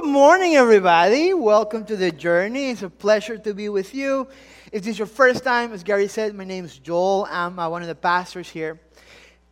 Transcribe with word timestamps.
Good 0.00 0.10
morning, 0.10 0.54
everybody. 0.54 1.34
Welcome 1.34 1.84
to 1.86 1.96
the 1.96 2.12
journey. 2.12 2.70
It's 2.70 2.84
a 2.84 2.88
pleasure 2.88 3.36
to 3.36 3.52
be 3.52 3.68
with 3.68 3.96
you. 3.96 4.28
If 4.70 4.84
this 4.84 4.92
is 4.92 4.98
your 5.00 5.08
first 5.08 5.42
time, 5.42 5.72
as 5.72 5.82
Gary 5.82 6.06
said, 6.06 6.36
my 6.36 6.44
name 6.44 6.64
is 6.64 6.78
Joel. 6.78 7.26
I'm 7.28 7.58
uh, 7.58 7.68
one 7.68 7.82
of 7.82 7.88
the 7.88 7.96
pastors 7.96 8.48
here. 8.48 8.78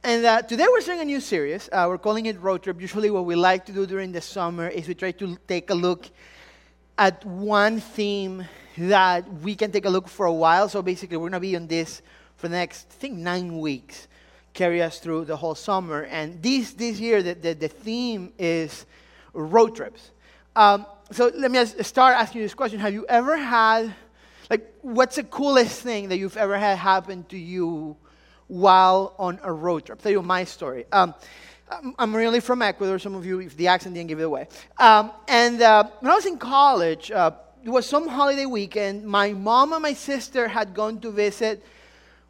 And 0.05 0.25
uh, 0.25 0.43
today 0.43 0.67
we're 0.71 0.83
starting 0.83 1.03
a 1.03 1.05
new 1.05 1.19
series. 1.19 1.69
Uh, 1.73 1.87
we're 1.89 1.99
calling 1.99 2.27
it 2.27 2.41
Road 2.41 2.63
Trip. 2.63 2.81
Usually, 2.81 3.11
what 3.11 3.25
we 3.25 3.35
like 3.35 3.67
to 3.67 3.73
do 3.73 3.87
during 3.87 4.13
the 4.13 4.21
summer 4.21 4.69
is 4.69 4.87
we 4.87 4.95
try 4.95 5.11
to 5.11 5.37
take 5.49 5.71
a 5.71 5.75
look 5.75 6.09
at 6.97 7.25
one 7.25 7.81
theme 7.81 8.47
that 8.79 9.29
we 9.43 9.57
can 9.57 9.73
take 9.73 9.85
a 9.85 9.91
look 9.91 10.07
for 10.07 10.27
a 10.27 10.33
while. 10.33 10.69
So 10.69 10.81
basically, 10.81 11.17
we're 11.17 11.31
going 11.31 11.33
to 11.33 11.41
be 11.41 11.57
on 11.57 11.67
this 11.67 12.03
for 12.37 12.47
the 12.47 12.55
next, 12.55 12.87
I 12.93 12.95
think, 13.01 13.19
nine 13.19 13.59
weeks, 13.59 14.07
carry 14.55 14.81
us 14.81 15.01
through 15.01 15.25
the 15.25 15.39
whole 15.39 15.57
summer. 15.57 16.05
And 16.05 16.41
this, 16.41 16.73
this 16.75 17.01
year, 17.01 17.21
the, 17.21 17.35
the, 17.35 17.53
the 17.55 17.69
theme 17.69 18.33
is 18.39 18.87
road 19.35 19.75
trips. 19.75 20.13
Um, 20.57 20.87
so 21.13 21.31
let 21.35 21.51
me 21.51 21.63
start 21.67 22.17
asking 22.17 22.41
you 22.41 22.47
this 22.47 22.55
question. 22.55 22.81
Have 22.81 22.95
you 22.95 23.05
ever 23.11 23.37
had, 23.37 23.95
like, 24.49 24.73
what's 24.81 25.17
the 25.17 25.23
coolest 25.23 25.83
thing 25.83 26.09
that 26.09 26.17
you've 26.17 26.39
ever 26.39 26.57
had 26.57 26.79
happen 26.79 27.25
to 27.25 27.37
you 27.37 27.95
while 28.47 29.15
on 29.19 29.39
a 29.43 29.53
road 29.53 29.85
trip? 29.85 29.99
I'll 29.99 30.03
tell 30.03 30.13
you 30.13 30.23
my 30.23 30.45
story. 30.45 30.87
Um, 30.91 31.15
I'm 31.99 32.17
really 32.17 32.41
from 32.41 32.63
Ecuador. 32.63 32.99
Some 32.99 33.15
of 33.15 33.27
you, 33.27 33.41
if 33.41 33.55
the 33.55 33.69
accent 33.69 33.97
didn't 33.97 34.09
give 34.09 34.19
it 34.19 34.23
away. 34.23 34.49
Um, 34.79 35.13
and 35.29 35.61
uh, 35.61 35.91
when 36.01 36.11
I 36.11 36.15
was 36.15 36.25
in 36.25 36.39
college, 36.39 37.11
uh, 37.11 37.33
it 37.63 37.69
was 37.69 37.85
some 37.85 38.09
holiday 38.09 38.47
weekend. 38.47 39.05
My 39.05 39.35
mom 39.35 39.75
and 39.75 39.83
my 39.83 39.93
sister 39.93 40.49
had 40.49 40.73
gone 40.73 41.01
to 41.01 41.11
visit 41.11 41.63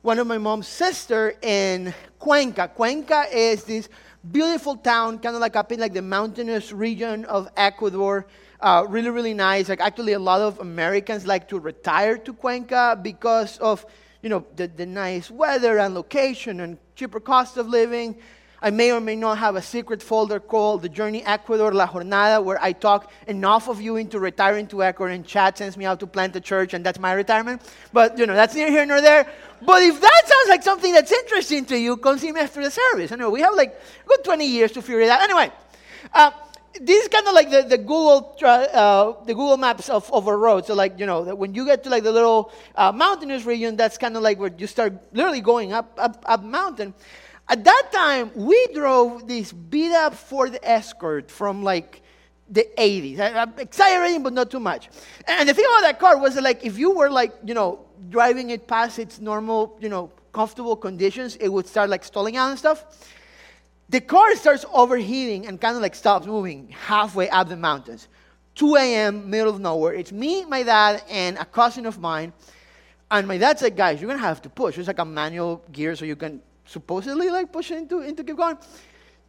one 0.03 0.19
of 0.19 0.27
my 0.27 0.39
mom's 0.39 0.67
sister 0.67 1.35
in 1.43 1.95
Cuenca. 2.19 2.73
Cuenca 2.75 3.27
is 3.33 3.63
this 3.65 3.89
beautiful 4.33 4.77
town, 4.77 5.19
kind 5.19 5.35
of 5.35 5.41
like 5.41 5.57
up 5.57 5.73
in 5.73 5.81
like 5.81 5.93
the 5.93 6.03
mountainous 6.03 6.73
region 6.73 7.25
of 7.27 7.49
Ecuador. 7.57 8.27
Uh, 8.61 8.85
really, 8.89 9.11
really 9.11 9.35
nice. 9.35 9.69
Like 9.69 9.81
actually, 9.81 10.13
a 10.13 10.19
lot 10.19 10.41
of 10.41 10.59
Americans 10.61 11.27
like 11.27 11.49
to 11.49 11.59
retire 11.59 12.17
to 12.19 12.33
Cuenca 12.33 12.99
because 13.01 13.59
of 13.59 13.85
you 14.23 14.29
know 14.29 14.45
the, 14.57 14.67
the 14.69 14.87
nice 14.87 15.31
weather 15.31 15.79
and 15.79 15.95
location 15.95 16.61
and 16.61 16.79
cheaper 16.95 17.21
cost 17.21 17.57
of 17.57 17.69
living. 17.69 18.17
I 18.67 18.71
may 18.71 18.91
or 18.91 19.01
may 19.01 19.15
not 19.15 19.39
have 19.39 19.55
a 19.55 19.63
secret 19.63 20.03
folder 20.03 20.41
called 20.41 20.83
The 20.83 20.89
Journey 20.89 21.25
Ecuador 21.25 21.73
La 21.73 21.87
Jornada, 21.87 22.43
where 22.43 22.61
I 22.61 22.73
talk 22.73 23.13
enough 23.29 23.69
of 23.69 23.81
you 23.81 23.95
into 23.95 24.19
retiring 24.19 24.67
to 24.67 24.83
Ecuador, 24.83 25.15
and 25.15 25.25
Chad 25.25 25.57
sends 25.57 25.77
me 25.77 25.85
out 25.85 26.01
to 26.01 26.07
plant 26.09 26.35
a 26.35 26.41
church, 26.41 26.75
and 26.75 26.85
that's 26.85 26.99
my 26.99 27.13
retirement. 27.13 27.63
But, 27.93 28.19
you 28.19 28.27
know, 28.27 28.35
that's 28.35 28.57
neither 28.57 28.73
here 28.73 28.85
nor 28.85 29.01
there. 29.01 29.25
But 29.63 29.85
if 29.85 30.01
that 30.01 30.23
sounds 30.27 30.49
like 30.49 30.65
something 30.65 30.93
that's 30.93 31.13
interesting 31.13 31.65
to 31.67 31.79
you, 31.79 31.97
come 31.97 32.19
see 32.19 32.33
me 32.33 32.41
after 32.41 32.61
the 32.61 32.73
service. 32.73 33.13
Know 33.13 33.31
we 33.31 33.41
have 33.41 33.55
like 33.55 33.81
good 34.05 34.25
20 34.25 34.45
years 34.45 34.73
to 34.73 34.83
figure 34.83 35.03
it 35.03 35.11
out. 35.11 35.23
Anyway, 35.23 35.53
uh, 36.13 36.33
this 36.81 37.05
is 37.05 37.09
kind 37.09 37.29
of 37.29 37.35
like 37.35 37.49
the, 37.51 37.63
the 37.63 37.79
Google 37.79 38.37
uh, 38.43 39.13
the 39.25 39.33
Google 39.33 39.57
Maps 39.59 39.89
of, 39.89 40.13
of 40.13 40.27
a 40.27 40.37
road. 40.37 40.67
So 40.67 40.75
like 40.75 40.99
you 40.99 41.07
know 41.07 41.35
when 41.35 41.55
you 41.55 41.65
get 41.65 41.85
to 41.85 41.89
like 41.89 42.03
the 42.03 42.13
little 42.13 42.53
uh, 42.75 42.93
mountainous 42.93 43.45
region, 43.45 43.77
that's 43.77 43.97
kind 43.97 44.17
of 44.17 44.23
like 44.23 44.39
where 44.39 44.53
you 44.59 44.67
start 44.67 44.93
literally 45.15 45.41
going 45.41 45.73
up 45.73 45.95
up 45.97 46.23
up 46.27 46.43
mountain. 46.43 46.93
At 47.49 47.63
that 47.65 47.89
time, 47.93 48.33
we 48.35 48.67
drove 48.75 49.29
this 49.29 49.53
beat 49.53 49.93
up 49.93 50.15
Ford 50.15 50.59
Escort 50.63 51.31
from 51.31 51.63
like 51.63 52.03
the 52.49 52.67
80s. 52.77 53.21
I'm 53.21 53.53
exaggerating, 53.59 54.23
but 54.23 54.33
not 54.33 54.51
too 54.51 54.61
much. 54.61 54.89
And 55.27 55.49
the 55.49 55.55
thing 55.55 55.65
about 55.65 55.83
that 55.83 55.99
car 55.99 56.19
was 56.19 56.35
that, 56.35 56.43
like, 56.43 56.65
if 56.65 56.79
you 56.79 56.93
were 56.93 57.11
like, 57.11 57.33
you 57.45 57.55
know, 57.55 57.87
driving 58.09 58.51
it 58.51 58.67
past 58.67 58.99
its 58.99 59.21
normal, 59.21 59.79
you 59.81 59.89
know, 59.89 60.11
comfortable 60.33 60.77
conditions, 60.77 61.37
it 61.37 61.49
would 61.49 61.67
start 61.67 61.89
like 61.89 62.05
stalling 62.05 62.37
out 62.37 62.51
and 62.51 62.59
stuff. 62.59 62.85
The 63.89 64.01
car 64.01 64.35
starts 64.35 64.65
overheating 64.73 65.47
and 65.47 65.61
kind 65.61 65.77
of 65.77 65.83
like 65.83 65.95
stops 65.95 66.27
moving 66.27 66.69
halfway 66.71 67.31
up 67.31 67.49
the 67.49 67.57
mountains. 67.57 68.09
2 68.57 68.75
a.m., 68.77 69.31
middle 69.31 69.55
of 69.55 69.61
nowhere. 69.61 69.95
It's 69.95 70.13
me, 70.13 70.45
my 70.45 70.63
dad, 70.63 71.05
and 71.09 71.39
a 71.39 71.45
cousin 71.45 71.87
of 71.87 71.99
mine. 72.01 72.33
And 73.11 73.29
my 73.29 73.39
dad 73.39 73.59
said, 73.59 73.77
guys, 73.77 74.01
you're 74.01 74.09
going 74.09 74.19
to 74.19 74.27
have 74.27 74.43
to 74.43 74.49
push. 74.49 74.79
It's 74.79 74.89
like 74.89 74.99
a 74.99 75.05
manual 75.05 75.63
gear 75.71 75.95
so 75.95 76.05
you 76.05 76.17
can 76.17 76.43
supposedly 76.67 77.31
like 77.31 77.53
pushing 77.53 77.79
into, 77.79 78.01
into 78.01 78.23
keep 78.23 78.37
going. 78.37 78.59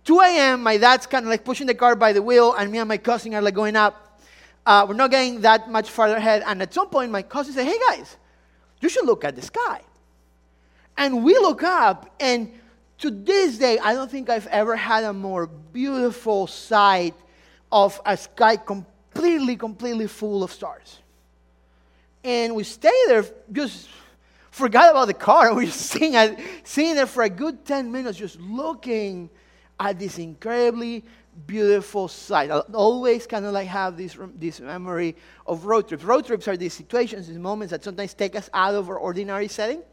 2 0.03 0.19
a.m., 0.21 0.63
my 0.63 0.77
dad's 0.77 1.05
kind 1.05 1.25
of 1.25 1.29
like 1.29 1.43
pushing 1.43 1.67
the 1.67 1.75
car 1.75 1.95
by 1.95 2.13
the 2.13 2.21
wheel, 2.21 2.53
and 2.53 2.71
me 2.71 2.77
and 2.77 2.87
my 2.87 2.97
cousin 2.97 3.33
are 3.33 3.41
like 3.41 3.53
going 3.53 3.75
up. 3.75 4.21
Uh, 4.65 4.85
we're 4.87 4.95
not 4.95 5.11
getting 5.11 5.41
that 5.41 5.69
much 5.69 5.89
farther 5.89 6.15
ahead. 6.15 6.43
And 6.45 6.61
at 6.61 6.73
some 6.73 6.89
point, 6.89 7.11
my 7.11 7.21
cousin 7.21 7.53
said, 7.53 7.65
Hey 7.65 7.77
guys, 7.89 8.17
you 8.81 8.89
should 8.89 9.05
look 9.05 9.23
at 9.23 9.35
the 9.35 9.41
sky. 9.41 9.81
And 10.97 11.23
we 11.23 11.33
look 11.33 11.63
up, 11.63 12.13
and 12.19 12.51
to 12.99 13.11
this 13.11 13.57
day, 13.57 13.77
I 13.77 13.93
don't 13.93 14.09
think 14.09 14.29
I've 14.29 14.47
ever 14.47 14.75
had 14.75 15.03
a 15.03 15.13
more 15.13 15.45
beautiful 15.45 16.47
sight 16.47 17.13
of 17.71 17.99
a 18.05 18.17
sky 18.17 18.55
completely, 18.55 19.55
completely 19.55 20.07
full 20.07 20.43
of 20.43 20.51
stars. 20.51 20.99
And 22.23 22.55
we 22.55 22.63
stay 22.63 22.97
there 23.07 23.25
just 23.51 23.87
forgot 24.57 24.91
about 24.91 25.07
the 25.07 25.13
car. 25.13 25.53
We 25.55 25.65
were 25.65 25.71
sitting, 25.71 26.15
at, 26.15 26.39
sitting 26.63 26.95
there 26.95 27.05
for 27.05 27.23
a 27.23 27.29
good 27.29 27.65
10 27.65 27.91
minutes 27.91 28.17
just 28.17 28.39
looking 28.41 29.29
at 29.79 29.99
this 29.99 30.17
incredibly 30.17 31.05
beautiful 31.45 32.07
sight. 32.07 32.49
I 32.49 32.59
always 32.73 33.27
kind 33.27 33.45
of 33.45 33.53
like 33.53 33.67
have 33.67 33.95
this, 33.95 34.17
this 34.35 34.59
memory 34.59 35.15
of 35.45 35.65
road 35.65 35.87
trips. 35.87 36.03
Road 36.03 36.25
trips 36.25 36.47
are 36.47 36.57
these 36.57 36.73
situations, 36.73 37.27
these 37.27 37.37
moments 37.37 37.71
that 37.71 37.83
sometimes 37.83 38.13
take 38.13 38.35
us 38.35 38.49
out 38.53 38.73
of 38.73 38.89
our 38.89 38.97
ordinary 38.97 39.47
setting 39.47 39.83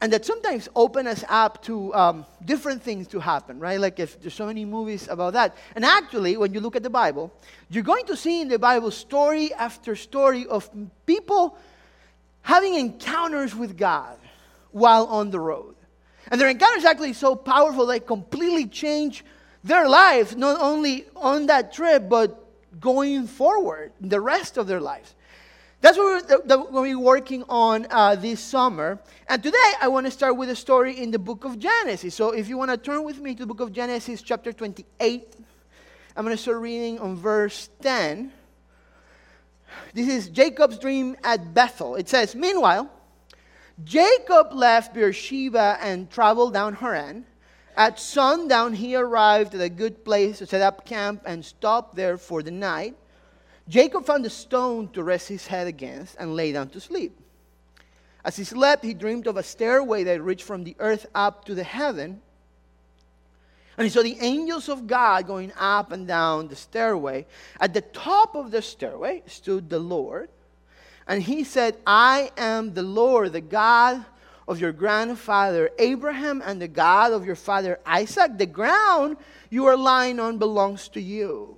and 0.00 0.12
that 0.12 0.24
sometimes 0.24 0.68
open 0.74 1.06
us 1.06 1.24
up 1.28 1.62
to 1.62 1.94
um, 1.94 2.26
different 2.44 2.82
things 2.82 3.06
to 3.08 3.20
happen, 3.20 3.60
right? 3.60 3.78
Like 3.78 4.00
if 4.00 4.20
there's 4.20 4.34
so 4.34 4.46
many 4.46 4.64
movies 4.64 5.06
about 5.08 5.34
that. 5.34 5.56
And 5.76 5.84
actually, 5.84 6.36
when 6.38 6.54
you 6.54 6.60
look 6.60 6.74
at 6.74 6.82
the 6.82 6.90
Bible, 6.90 7.32
you're 7.68 7.84
going 7.84 8.06
to 8.06 8.16
see 8.16 8.40
in 8.40 8.48
the 8.48 8.58
Bible 8.58 8.90
story 8.90 9.52
after 9.52 9.94
story 9.94 10.46
of 10.46 10.70
people 11.04 11.58
having 12.42 12.74
encounters 12.74 13.54
with 13.54 13.76
God 13.76 14.18
while 14.72 15.06
on 15.06 15.30
the 15.30 15.40
road. 15.40 15.74
And 16.30 16.40
their 16.40 16.48
encounters 16.48 16.84
actually 16.84 17.12
so 17.12 17.34
powerful 17.34 17.86
they 17.86 18.00
completely 18.00 18.66
change 18.66 19.24
their 19.64 19.88
lives, 19.88 20.36
not 20.36 20.60
only 20.60 21.06
on 21.16 21.46
that 21.46 21.72
trip, 21.72 22.08
but 22.08 22.46
going 22.78 23.26
forward, 23.26 23.92
the 24.00 24.20
rest 24.20 24.56
of 24.56 24.66
their 24.66 24.80
lives. 24.80 25.14
That's 25.80 25.96
what 25.96 26.28
we're, 26.28 26.46
what 26.46 26.72
we're 26.72 26.98
working 26.98 27.42
on 27.48 27.86
uh, 27.90 28.14
this 28.14 28.40
summer. 28.40 29.00
And 29.28 29.42
today 29.42 29.72
I 29.80 29.88
want 29.88 30.06
to 30.06 30.10
start 30.10 30.36
with 30.36 30.50
a 30.50 30.56
story 30.56 30.98
in 30.98 31.10
the 31.10 31.18
book 31.18 31.44
of 31.44 31.58
Genesis. 31.58 32.14
So 32.14 32.32
if 32.32 32.48
you 32.48 32.58
want 32.58 32.70
to 32.70 32.76
turn 32.76 33.02
with 33.02 33.18
me 33.18 33.34
to 33.34 33.40
the 33.40 33.46
book 33.46 33.60
of 33.60 33.72
Genesis, 33.72 34.20
chapter 34.20 34.52
28, 34.52 35.36
I'm 36.16 36.24
going 36.24 36.36
to 36.36 36.42
start 36.42 36.58
reading 36.58 36.98
on 36.98 37.16
verse 37.16 37.70
10. 37.80 38.30
This 39.94 40.08
is 40.08 40.28
Jacob's 40.28 40.78
dream 40.78 41.16
at 41.24 41.52
Bethel. 41.54 41.96
It 41.96 42.08
says, 42.08 42.34
Meanwhile, 42.34 42.90
Jacob 43.84 44.52
left 44.52 44.94
Beersheba 44.94 45.78
and 45.80 46.10
traveled 46.10 46.52
down 46.52 46.74
Haran. 46.74 47.26
At 47.76 47.98
sundown, 47.98 48.74
he 48.74 48.94
arrived 48.94 49.54
at 49.54 49.60
a 49.60 49.68
good 49.68 50.04
place 50.04 50.38
to 50.38 50.46
set 50.46 50.60
up 50.60 50.84
camp 50.84 51.22
and 51.24 51.44
stop 51.44 51.94
there 51.94 52.18
for 52.18 52.42
the 52.42 52.50
night. 52.50 52.96
Jacob 53.68 54.04
found 54.04 54.26
a 54.26 54.30
stone 54.30 54.88
to 54.88 55.02
rest 55.02 55.28
his 55.28 55.46
head 55.46 55.66
against 55.66 56.16
and 56.18 56.34
lay 56.34 56.52
down 56.52 56.68
to 56.70 56.80
sleep. 56.80 57.16
As 58.24 58.36
he 58.36 58.44
slept, 58.44 58.84
he 58.84 58.92
dreamed 58.92 59.26
of 59.26 59.36
a 59.36 59.42
stairway 59.42 60.04
that 60.04 60.20
reached 60.20 60.42
from 60.42 60.64
the 60.64 60.76
earth 60.78 61.06
up 61.14 61.44
to 61.46 61.54
the 61.54 61.64
heaven. 61.64 62.20
And 63.80 63.86
he 63.86 63.90
saw 63.90 64.02
the 64.02 64.18
angels 64.20 64.68
of 64.68 64.86
God 64.86 65.26
going 65.26 65.52
up 65.58 65.90
and 65.90 66.06
down 66.06 66.48
the 66.48 66.54
stairway. 66.54 67.24
At 67.58 67.72
the 67.72 67.80
top 67.80 68.34
of 68.34 68.50
the 68.50 68.60
stairway 68.60 69.22
stood 69.24 69.70
the 69.70 69.78
Lord. 69.78 70.28
And 71.08 71.22
he 71.22 71.44
said, 71.44 71.78
I 71.86 72.30
am 72.36 72.74
the 72.74 72.82
Lord, 72.82 73.32
the 73.32 73.40
God 73.40 74.04
of 74.46 74.60
your 74.60 74.72
grandfather 74.72 75.70
Abraham 75.78 76.42
and 76.44 76.60
the 76.60 76.68
God 76.68 77.12
of 77.12 77.24
your 77.24 77.36
father 77.36 77.80
Isaac. 77.86 78.36
The 78.36 78.44
ground 78.44 79.16
you 79.48 79.64
are 79.64 79.78
lying 79.78 80.20
on 80.20 80.36
belongs 80.36 80.88
to 80.88 81.00
you. 81.00 81.56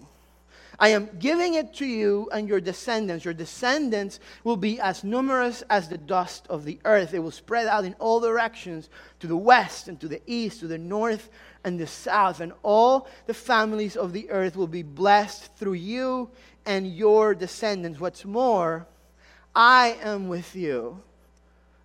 I 0.83 0.89
am 0.89 1.11
giving 1.21 1.55
it 1.55 1.75
to 1.75 1.87
you 1.87 2.29
and 2.33 2.49
your 2.49 2.61
descendants. 2.61 3.25
Your 3.25 3.35
descendants 3.35 4.19
will 4.43 4.57
be 4.57 4.81
as 4.81 5.05
numerous 5.05 5.63
as 5.71 5.89
the 5.89 5.97
dust 5.97 6.45
of 6.51 6.65
the 6.65 6.81
earth. 6.85 7.15
It 7.15 7.21
will 7.21 7.31
spread 7.31 7.69
out 7.69 7.85
in 7.85 7.95
all 8.01 8.19
directions 8.19 8.91
to 9.21 9.29
the 9.29 9.37
west 9.37 9.87
and 9.87 10.01
to 10.01 10.09
the 10.09 10.21
east, 10.27 10.59
to 10.59 10.67
the 10.67 10.79
north 10.79 11.31
and 11.63 11.79
the 11.79 11.87
south. 11.87 12.41
And 12.41 12.53
all 12.65 13.07
the 13.27 13.33
families 13.33 13.95
of 13.95 14.13
the 14.13 14.29
earth 14.29 14.57
will 14.57 14.67
be 14.67 14.83
blessed 14.83 15.55
through 15.55 15.75
you 15.75 16.29
and 16.67 16.93
your 16.93 17.33
descendants. 17.33 18.01
What's 18.01 18.25
more, 18.25 18.89
I 19.55 19.99
am 20.03 20.29
with 20.29 20.57
you 20.57 21.01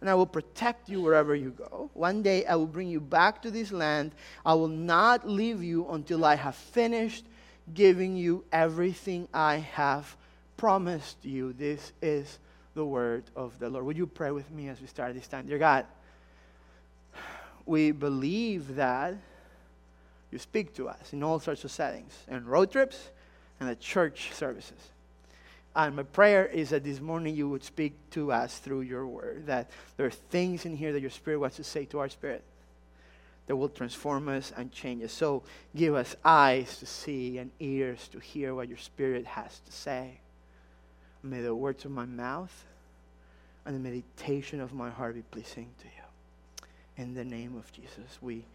and 0.02 0.10
I 0.10 0.16
will 0.16 0.26
protect 0.26 0.90
you 0.90 1.02
wherever 1.02 1.36
you 1.36 1.52
go. 1.52 1.92
One 1.94 2.24
day 2.24 2.48
I 2.48 2.56
will 2.56 2.66
bring 2.66 2.88
you 2.88 3.00
back 3.00 3.44
to 3.44 3.52
this 3.52 3.72
land. 3.72 4.14
I 4.44 4.56
will 4.56 4.68
not 4.68 5.30
leave 5.30 5.62
you 5.62 5.88
until 5.90 6.26
I 6.26 6.34
have 6.34 6.56
finished 6.56 7.26
giving 7.74 8.16
you 8.16 8.44
everything 8.52 9.28
I 9.34 9.58
have 9.58 10.16
promised 10.56 11.18
you. 11.24 11.54
This 11.54 11.92
is 12.02 12.40
the 12.74 12.86
word 12.86 13.24
of 13.36 13.58
the 13.60 13.70
Lord. 13.70 13.86
Would 13.86 13.98
you 13.98 14.08
pray 14.08 14.32
with 14.32 14.50
me 14.52 14.70
as 14.70 14.80
we 14.80 14.88
start 14.88 15.14
this 15.14 15.28
time? 15.28 15.48
Dear 15.48 15.60
God, 15.60 15.86
we 17.66 17.92
believe 17.92 18.76
that 18.76 19.16
you 20.32 20.40
speak 20.40 20.74
to 20.76 20.90
us 20.90 21.14
in 21.14 21.24
all 21.24 21.40
sorts 21.40 21.64
of 21.64 21.72
settings, 21.72 22.14
in 22.28 22.46
road 22.46 22.72
trips, 22.72 23.10
and 23.60 23.70
the 23.70 23.76
church 23.76 24.32
services. 24.34 24.92
And 25.76 25.96
my 25.96 26.04
prayer 26.04 26.46
is 26.46 26.72
that 26.72 26.84
this 26.84 27.00
morning 27.00 27.36
you 27.36 27.48
would 27.50 27.64
speak 27.64 27.94
to 28.12 28.32
us 28.32 28.58
through 28.58 28.82
your 28.82 29.06
word, 29.06 29.46
that 29.46 29.70
there 29.96 30.08
are 30.08 30.12
things 30.12 30.66
in 30.66 30.76
here 30.76 30.92
that 30.94 31.02
your 31.02 31.12
spirit 31.12 31.40
wants 31.40 31.58
to 31.58 31.64
say 31.64 31.86
to 31.86 32.00
our 32.00 32.10
spirit 32.10 32.44
that 33.48 33.56
will 33.56 33.70
transform 33.70 34.30
us 34.30 34.54
and 34.56 34.72
change 34.72 35.04
us. 35.04 35.14
So 35.14 35.44
give 35.76 35.96
us 35.96 36.16
eyes 36.24 36.78
to 36.80 36.86
see 36.86 37.38
and 37.38 37.50
ears 37.60 38.08
to 38.10 38.20
hear 38.20 38.54
what 38.54 38.68
your 38.68 38.78
spirit 38.78 39.26
has 39.26 39.60
to 39.66 39.72
say. 39.72 40.20
May 41.24 41.42
the 41.42 41.56
words 41.56 41.86
of 41.86 41.92
my 41.92 42.06
mouth 42.06 42.66
and 43.66 43.76
the 43.76 43.80
meditation 43.80 44.62
of 44.62 44.74
my 44.74 44.90
heart 44.90 45.16
be 45.16 45.24
pleasing 45.32 45.70
to 45.80 45.86
you. 45.86 47.04
In 47.04 47.14
the 47.14 47.26
name 47.26 47.56
of 47.58 47.72
Jesus, 47.72 48.18
we 48.22 48.46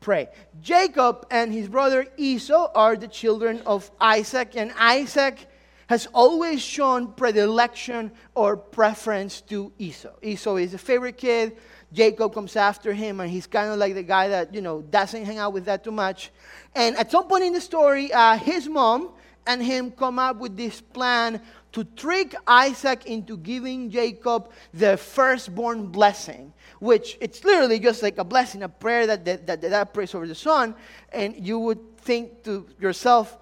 pray. 0.00 0.28
Jacob 0.62 1.26
and 1.30 1.52
his 1.52 1.68
brother 1.68 2.06
Esau 2.16 2.70
are 2.74 2.96
the 2.96 3.08
children 3.08 3.62
of 3.66 3.90
Isaac, 4.00 4.56
and 4.56 4.72
Isaac 4.78 5.46
has 5.86 6.06
always 6.14 6.62
shown 6.62 7.12
predilection 7.12 8.10
or 8.34 8.56
preference 8.56 9.40
to 9.42 9.72
Esau. 9.78 10.10
Esau 10.22 10.56
is 10.56 10.74
a 10.74 10.78
favorite 10.78 11.16
kid. 11.16 11.56
Jacob 11.92 12.34
comes 12.34 12.56
after 12.56 12.92
him, 12.92 13.20
and 13.20 13.30
he's 13.30 13.46
kind 13.46 13.70
of 13.70 13.78
like 13.78 13.94
the 13.94 14.02
guy 14.02 14.28
that, 14.28 14.54
you 14.54 14.60
know, 14.60 14.82
doesn't 14.82 15.24
hang 15.24 15.38
out 15.38 15.52
with 15.52 15.64
that 15.66 15.84
too 15.84 15.92
much. 15.92 16.32
And 16.74 16.96
at 16.96 17.10
some 17.10 17.28
point 17.28 17.44
in 17.44 17.52
the 17.52 17.60
story, 17.60 18.12
uh, 18.12 18.36
his 18.36 18.68
mom 18.68 19.10
and 19.46 19.62
him 19.62 19.90
come 19.90 20.18
up 20.18 20.38
with 20.38 20.56
this 20.56 20.80
plan 20.80 21.40
to 21.72 21.84
trick 21.84 22.34
Isaac 22.46 23.06
into 23.06 23.36
giving 23.36 23.90
Jacob 23.90 24.50
the 24.72 24.96
firstborn 24.96 25.88
blessing, 25.88 26.52
which 26.78 27.18
it's 27.20 27.44
literally 27.44 27.78
just 27.78 28.02
like 28.02 28.18
a 28.18 28.24
blessing, 28.24 28.62
a 28.62 28.68
prayer 28.68 29.06
that 29.06 29.24
that, 29.24 29.46
that, 29.46 29.60
that 29.60 29.92
prays 29.92 30.14
over 30.14 30.26
the 30.26 30.34
son. 30.34 30.74
And 31.12 31.34
you 31.46 31.58
would 31.58 31.98
think 31.98 32.42
to 32.44 32.66
yourself, 32.80 33.38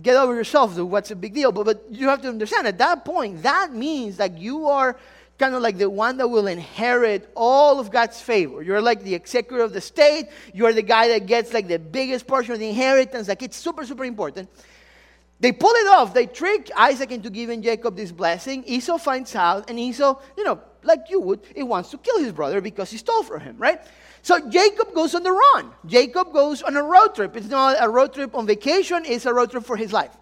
get 0.00 0.16
over 0.16 0.34
yourself, 0.34 0.76
what's 0.78 1.10
a 1.10 1.16
big 1.16 1.34
deal? 1.34 1.52
But, 1.52 1.64
but 1.64 1.84
you 1.90 2.08
have 2.08 2.22
to 2.22 2.28
understand 2.28 2.66
at 2.66 2.78
that 2.78 3.04
point, 3.04 3.42
that 3.42 3.72
means 3.72 4.16
that 4.18 4.38
you 4.38 4.66
are 4.66 4.96
kind 5.38 5.54
of 5.54 5.62
like 5.62 5.78
the 5.78 5.88
one 5.88 6.16
that 6.16 6.28
will 6.28 6.48
inherit 6.48 7.30
all 7.34 7.78
of 7.78 7.90
God's 7.90 8.20
favor. 8.20 8.60
You're 8.62 8.82
like 8.82 9.02
the 9.02 9.14
executor 9.14 9.62
of 9.62 9.72
the 9.72 9.80
state. 9.80 10.28
You're 10.52 10.72
the 10.72 10.82
guy 10.82 11.08
that 11.08 11.26
gets 11.26 11.52
like 11.52 11.68
the 11.68 11.78
biggest 11.78 12.26
portion 12.26 12.52
of 12.52 12.58
the 12.58 12.68
inheritance. 12.68 13.28
Like 13.28 13.42
it's 13.42 13.56
super, 13.56 13.86
super 13.86 14.04
important. 14.04 14.48
They 15.40 15.52
pull 15.52 15.70
it 15.70 15.86
off. 15.86 16.12
They 16.12 16.26
trick 16.26 16.70
Isaac 16.76 17.12
into 17.12 17.30
giving 17.30 17.62
Jacob 17.62 17.96
this 17.96 18.10
blessing. 18.10 18.64
Esau 18.66 18.98
finds 18.98 19.36
out, 19.36 19.70
and 19.70 19.78
Esau, 19.78 20.20
you 20.36 20.42
know, 20.42 20.60
like 20.82 21.04
you 21.10 21.20
would, 21.20 21.40
he 21.54 21.62
wants 21.62 21.90
to 21.90 21.98
kill 21.98 22.18
his 22.18 22.32
brother 22.32 22.60
because 22.60 22.90
he 22.90 22.96
stole 22.96 23.22
from 23.22 23.40
him, 23.40 23.56
right? 23.56 23.80
So 24.22 24.48
Jacob 24.48 24.94
goes 24.94 25.14
on 25.14 25.22
the 25.22 25.32
run. 25.32 25.70
Jacob 25.86 26.32
goes 26.32 26.62
on 26.62 26.76
a 26.76 26.82
road 26.82 27.14
trip. 27.14 27.36
It's 27.36 27.48
not 27.48 27.76
a 27.80 27.88
road 27.88 28.14
trip 28.14 28.34
on 28.34 28.46
vacation, 28.46 29.04
it's 29.04 29.26
a 29.26 29.34
road 29.34 29.50
trip 29.50 29.64
for 29.64 29.76
his 29.76 29.92
life. 29.92 30.16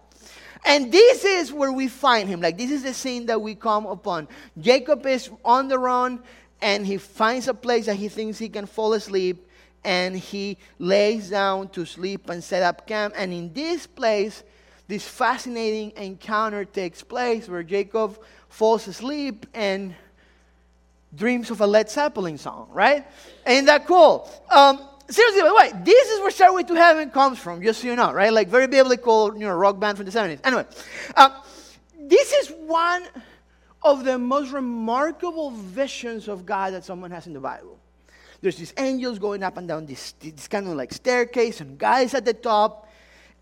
And 0.65 0.91
this 0.91 1.23
is 1.23 1.53
where 1.53 1.71
we 1.71 1.87
find 1.87 2.27
him. 2.27 2.41
Like, 2.41 2.57
this 2.57 2.71
is 2.71 2.83
the 2.83 2.93
scene 2.93 3.27
that 3.27 3.41
we 3.41 3.55
come 3.55 3.85
upon. 3.85 4.27
Jacob 4.59 5.05
is 5.05 5.29
on 5.45 5.67
the 5.67 5.77
run, 5.79 6.21
and 6.61 6.85
he 6.85 6.97
finds 6.97 7.47
a 7.47 7.53
place 7.53 7.85
that 7.85 7.95
he 7.95 8.09
thinks 8.09 8.37
he 8.37 8.49
can 8.49 8.65
fall 8.65 8.93
asleep, 8.93 9.47
and 9.83 10.15
he 10.17 10.57
lays 10.79 11.29
down 11.29 11.69
to 11.69 11.85
sleep 11.85 12.29
and 12.29 12.43
set 12.43 12.63
up 12.63 12.87
camp. 12.87 13.13
And 13.15 13.31
in 13.31 13.53
this 13.53 13.87
place, 13.87 14.43
this 14.87 15.07
fascinating 15.07 15.93
encounter 15.95 16.65
takes 16.65 17.03
place 17.03 17.47
where 17.47 17.63
Jacob 17.63 18.19
falls 18.49 18.87
asleep 18.87 19.45
and 19.53 19.95
dreams 21.15 21.51
of 21.51 21.61
a 21.61 21.67
Led 21.67 21.89
Zeppelin 21.89 22.37
song, 22.37 22.69
right? 22.71 23.05
Ain't 23.45 23.65
that 23.67 23.87
cool? 23.87 24.29
Um, 24.49 24.81
seriously, 25.09 25.41
by 25.41 25.47
the 25.47 25.55
way, 25.55 25.83
this 25.83 26.09
is 26.09 26.19
where 26.19 26.31
Stairway 26.31 26.63
to 26.63 26.75
Heaven 26.75 27.09
comes 27.09 27.39
from, 27.39 27.61
just 27.61 27.81
so 27.81 27.87
you 27.87 27.95
know, 27.95 28.11
right? 28.13 28.31
Like 28.31 28.47
very 28.47 28.67
biblical, 28.67 29.33
you 29.33 29.45
know, 29.45 29.53
rock 29.53 29.79
band 29.79 29.97
from 29.97 30.05
the 30.05 30.11
70s. 30.11 30.39
Anyway, 30.43 30.65
uh, 31.15 31.41
this 31.99 32.31
is 32.33 32.49
one 32.49 33.03
of 33.83 34.03
the 34.03 34.17
most 34.17 34.51
remarkable 34.51 35.51
visions 35.51 36.27
of 36.27 36.45
God 36.45 36.73
that 36.73 36.83
someone 36.83 37.11
has 37.11 37.27
in 37.27 37.33
the 37.33 37.39
Bible. 37.39 37.77
There's 38.41 38.57
these 38.57 38.73
angels 38.77 39.17
going 39.17 39.43
up 39.43 39.57
and 39.57 39.67
down 39.67 39.85
this, 39.85 40.13
this 40.19 40.47
kind 40.47 40.67
of 40.67 40.73
like 40.73 40.93
staircase 40.93 41.61
and 41.61 41.77
guys 41.77 42.13
at 42.13 42.25
the 42.25 42.33
top. 42.33 42.87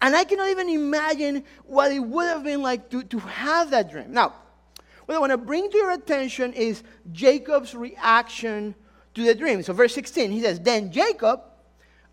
And 0.02 0.16
I 0.16 0.24
cannot 0.24 0.50
even 0.50 0.70
imagine 0.70 1.44
what 1.66 1.92
it 1.92 2.00
would 2.00 2.28
have 2.28 2.44
been 2.44 2.62
like 2.62 2.90
to, 2.90 3.04
to 3.04 3.20
have 3.20 3.72
that 3.72 3.90
dream. 3.92 4.14
Now, 4.14 4.34
what 5.06 5.16
I 5.16 5.20
want 5.20 5.32
to 5.32 5.38
bring 5.38 5.70
to 5.70 5.78
your 5.78 5.92
attention 5.92 6.54
is 6.54 6.84
Jacob's 7.12 7.76
reaction 7.76 8.76
to 9.14 9.24
the 9.24 9.36
dream. 9.36 9.62
So, 9.64 9.74
verse 9.74 9.94
16, 9.94 10.32
he 10.32 10.42
says, 10.42 10.60
Then 10.60 10.92
Jacob 10.92 11.42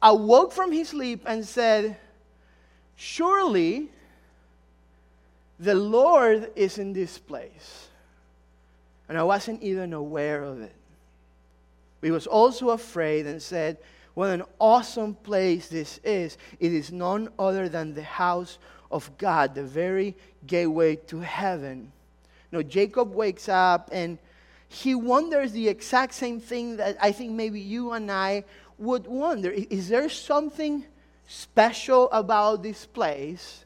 awoke 0.00 0.52
from 0.52 0.72
his 0.72 0.90
sleep 0.90 1.22
and 1.26 1.44
said, 1.44 1.96
Surely 2.96 3.88
the 5.58 5.74
Lord 5.74 6.50
is 6.54 6.78
in 6.78 6.92
this 6.92 7.18
place. 7.18 7.88
And 9.08 9.18
I 9.18 9.22
wasn't 9.22 9.62
even 9.62 9.92
aware 9.92 10.42
of 10.42 10.60
it. 10.60 10.74
He 12.02 12.10
was 12.10 12.26
also 12.26 12.70
afraid 12.70 13.26
and 13.26 13.40
said, 13.40 13.78
What 14.14 14.30
an 14.30 14.42
awesome 14.58 15.14
place 15.14 15.68
this 15.68 15.98
is. 16.04 16.36
It 16.60 16.72
is 16.72 16.92
none 16.92 17.28
other 17.38 17.68
than 17.68 17.94
the 17.94 18.02
house 18.02 18.58
of 18.90 19.10
God, 19.18 19.54
the 19.54 19.62
very 19.62 20.16
gateway 20.46 20.96
to 20.96 21.20
heaven. 21.20 21.92
You 22.52 22.58
know, 22.58 22.62
Jacob 22.62 23.14
wakes 23.14 23.48
up 23.48 23.88
and 23.92 24.18
he 24.68 24.94
wonders 24.94 25.52
the 25.52 25.68
exact 25.68 26.14
same 26.14 26.38
thing 26.38 26.76
that 26.76 26.96
I 27.00 27.10
think 27.10 27.32
maybe 27.32 27.60
you 27.60 27.92
and 27.92 28.12
I 28.12 28.44
would 28.78 29.06
wonder. 29.06 29.50
Is 29.50 29.88
there 29.88 30.08
something 30.10 30.84
special 31.26 32.10
about 32.10 32.62
this 32.62 32.84
place 32.84 33.64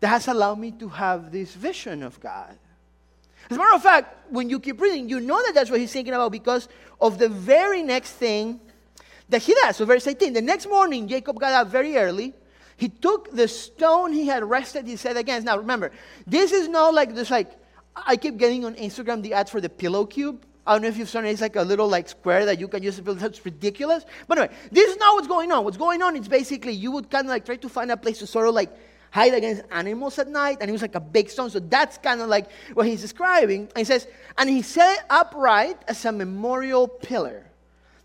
that 0.00 0.08
has 0.08 0.28
allowed 0.28 0.58
me 0.58 0.72
to 0.72 0.88
have 0.88 1.32
this 1.32 1.54
vision 1.54 2.02
of 2.02 2.20
God? 2.20 2.56
As 3.50 3.56
a 3.56 3.58
matter 3.58 3.74
of 3.74 3.82
fact, 3.82 4.30
when 4.30 4.50
you 4.50 4.60
keep 4.60 4.80
reading, 4.80 5.08
you 5.08 5.20
know 5.20 5.42
that 5.42 5.54
that's 5.54 5.70
what 5.70 5.80
he's 5.80 5.92
thinking 5.92 6.14
about 6.14 6.32
because 6.32 6.68
of 7.00 7.18
the 7.18 7.28
very 7.28 7.82
next 7.82 8.12
thing 8.12 8.60
that 9.28 9.42
he 9.42 9.54
does. 9.54 9.76
So, 9.76 9.84
verse 9.86 10.06
18 10.06 10.34
the 10.34 10.42
next 10.42 10.68
morning, 10.68 11.08
Jacob 11.08 11.40
got 11.40 11.52
up 11.52 11.68
very 11.68 11.96
early. 11.96 12.34
He 12.76 12.88
took 12.88 13.30
the 13.30 13.48
stone 13.48 14.12
he 14.12 14.26
had 14.26 14.44
rested 14.44 14.86
his 14.86 15.02
head 15.02 15.16
against. 15.16 15.46
Now, 15.46 15.56
remember, 15.56 15.92
this 16.26 16.52
is 16.52 16.68
not 16.68 16.94
like 16.94 17.14
this, 17.14 17.30
like, 17.30 17.52
I 17.94 18.16
keep 18.16 18.36
getting 18.36 18.64
on 18.64 18.74
Instagram 18.74 19.22
the 19.22 19.34
ads 19.34 19.50
for 19.50 19.60
the 19.60 19.68
pillow 19.68 20.06
cube. 20.06 20.44
I 20.66 20.74
don't 20.74 20.82
know 20.82 20.88
if 20.88 20.96
you've 20.96 21.08
seen 21.08 21.24
it. 21.24 21.30
It's 21.30 21.40
like 21.40 21.56
a 21.56 21.62
little 21.62 21.88
like 21.88 22.08
square 22.08 22.46
that 22.46 22.60
you 22.60 22.68
can 22.68 22.82
use 22.82 22.96
to 22.96 23.02
build. 23.02 23.22
It's 23.22 23.44
ridiculous. 23.44 24.04
But 24.28 24.38
anyway, 24.38 24.54
this 24.70 24.90
is 24.90 24.96
not 24.96 25.14
what's 25.14 25.26
going 25.26 25.50
on. 25.50 25.64
What's 25.64 25.76
going 25.76 26.02
on 26.02 26.16
is 26.16 26.28
basically 26.28 26.72
you 26.72 26.92
would 26.92 27.10
kind 27.10 27.26
of 27.26 27.30
like 27.30 27.44
try 27.44 27.56
to 27.56 27.68
find 27.68 27.90
a 27.90 27.96
place 27.96 28.18
to 28.20 28.26
sort 28.26 28.48
of 28.48 28.54
like 28.54 28.70
hide 29.10 29.34
against 29.34 29.62
animals 29.70 30.18
at 30.18 30.28
night, 30.28 30.58
and 30.60 30.70
it 30.70 30.72
was 30.72 30.80
like 30.80 30.94
a 30.94 31.00
big 31.00 31.28
stone. 31.28 31.50
So 31.50 31.58
that's 31.58 31.98
kind 31.98 32.20
of 32.22 32.28
like 32.28 32.50
what 32.74 32.86
he's 32.86 33.00
describing. 33.00 33.62
And 33.62 33.78
he 33.78 33.84
says, 33.84 34.06
and 34.38 34.48
he 34.48 34.62
set 34.62 34.98
it 34.98 35.04
upright 35.10 35.78
as 35.88 36.04
a 36.04 36.12
memorial 36.12 36.88
pillar. 36.88 37.44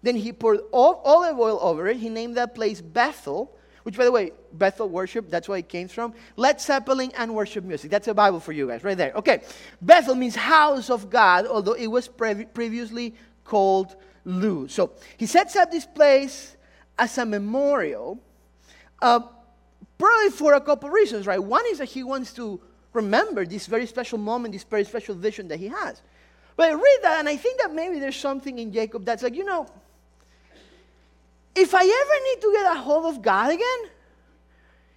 Then 0.02 0.16
he 0.16 0.34
poured 0.34 0.60
olive 0.74 1.40
oil 1.40 1.60
over 1.62 1.88
it. 1.88 1.98
He 1.98 2.10
named 2.10 2.36
that 2.38 2.56
place 2.56 2.82
Bethel, 2.82 3.57
which, 3.88 3.96
by 3.96 4.04
the 4.04 4.12
way, 4.12 4.34
Bethel 4.52 4.90
worship, 4.90 5.30
that's 5.30 5.48
where 5.48 5.60
it 5.60 5.70
came 5.70 5.88
from. 5.88 6.14
Led 6.36 6.60
Zeppelin 6.60 7.10
and 7.16 7.34
worship 7.34 7.64
music. 7.64 7.90
That's 7.90 8.10
a 8.10 8.14
Bible 8.14 8.42
for 8.42 8.52
you 8.52 8.68
guys, 8.68 8.84
right 8.84 8.98
there. 8.98 9.14
Okay. 9.16 9.44
Bethel 9.82 10.14
means 10.14 10.36
house 10.36 10.90
of 10.90 11.10
God, 11.10 11.48
although 11.48 11.72
it 11.72 11.88
was 11.88 12.10
pre- 12.10 12.44
previously 12.44 13.16
called 13.46 13.96
Luz. 14.26 14.74
So 14.74 14.92
he 15.16 15.26
sets 15.26 15.56
up 15.56 15.72
this 15.72 15.86
place 15.86 16.58
as 17.00 17.18
a 17.18 17.26
memorial, 17.26 18.20
uh, 19.02 19.22
probably 19.98 20.32
for 20.32 20.56
a 20.56 20.60
couple 20.60 20.90
reasons, 20.90 21.26
right? 21.26 21.42
One 21.42 21.64
is 21.70 21.78
that 21.78 21.86
he 21.86 22.04
wants 22.04 22.34
to 22.34 22.60
remember 22.92 23.46
this 23.46 23.68
very 23.68 23.86
special 23.86 24.18
moment, 24.18 24.52
this 24.52 24.66
very 24.66 24.84
special 24.84 25.16
vision 25.16 25.48
that 25.48 25.60
he 25.60 25.70
has. 25.70 26.02
But 26.58 26.72
I 26.72 26.74
read 26.74 27.00
that, 27.04 27.20
and 27.20 27.30
I 27.30 27.38
think 27.38 27.62
that 27.62 27.74
maybe 27.74 28.02
there's 28.02 28.18
something 28.18 28.60
in 28.60 28.74
Jacob 28.74 29.06
that's 29.06 29.24
like, 29.24 29.34
you 29.34 29.46
know, 29.46 29.66
if 31.58 31.74
I 31.74 31.82
ever 31.82 32.24
need 32.24 32.42
to 32.42 32.54
get 32.54 32.78
a 32.78 32.80
hold 32.80 33.06
of 33.06 33.22
God 33.22 33.52
again, 33.52 33.92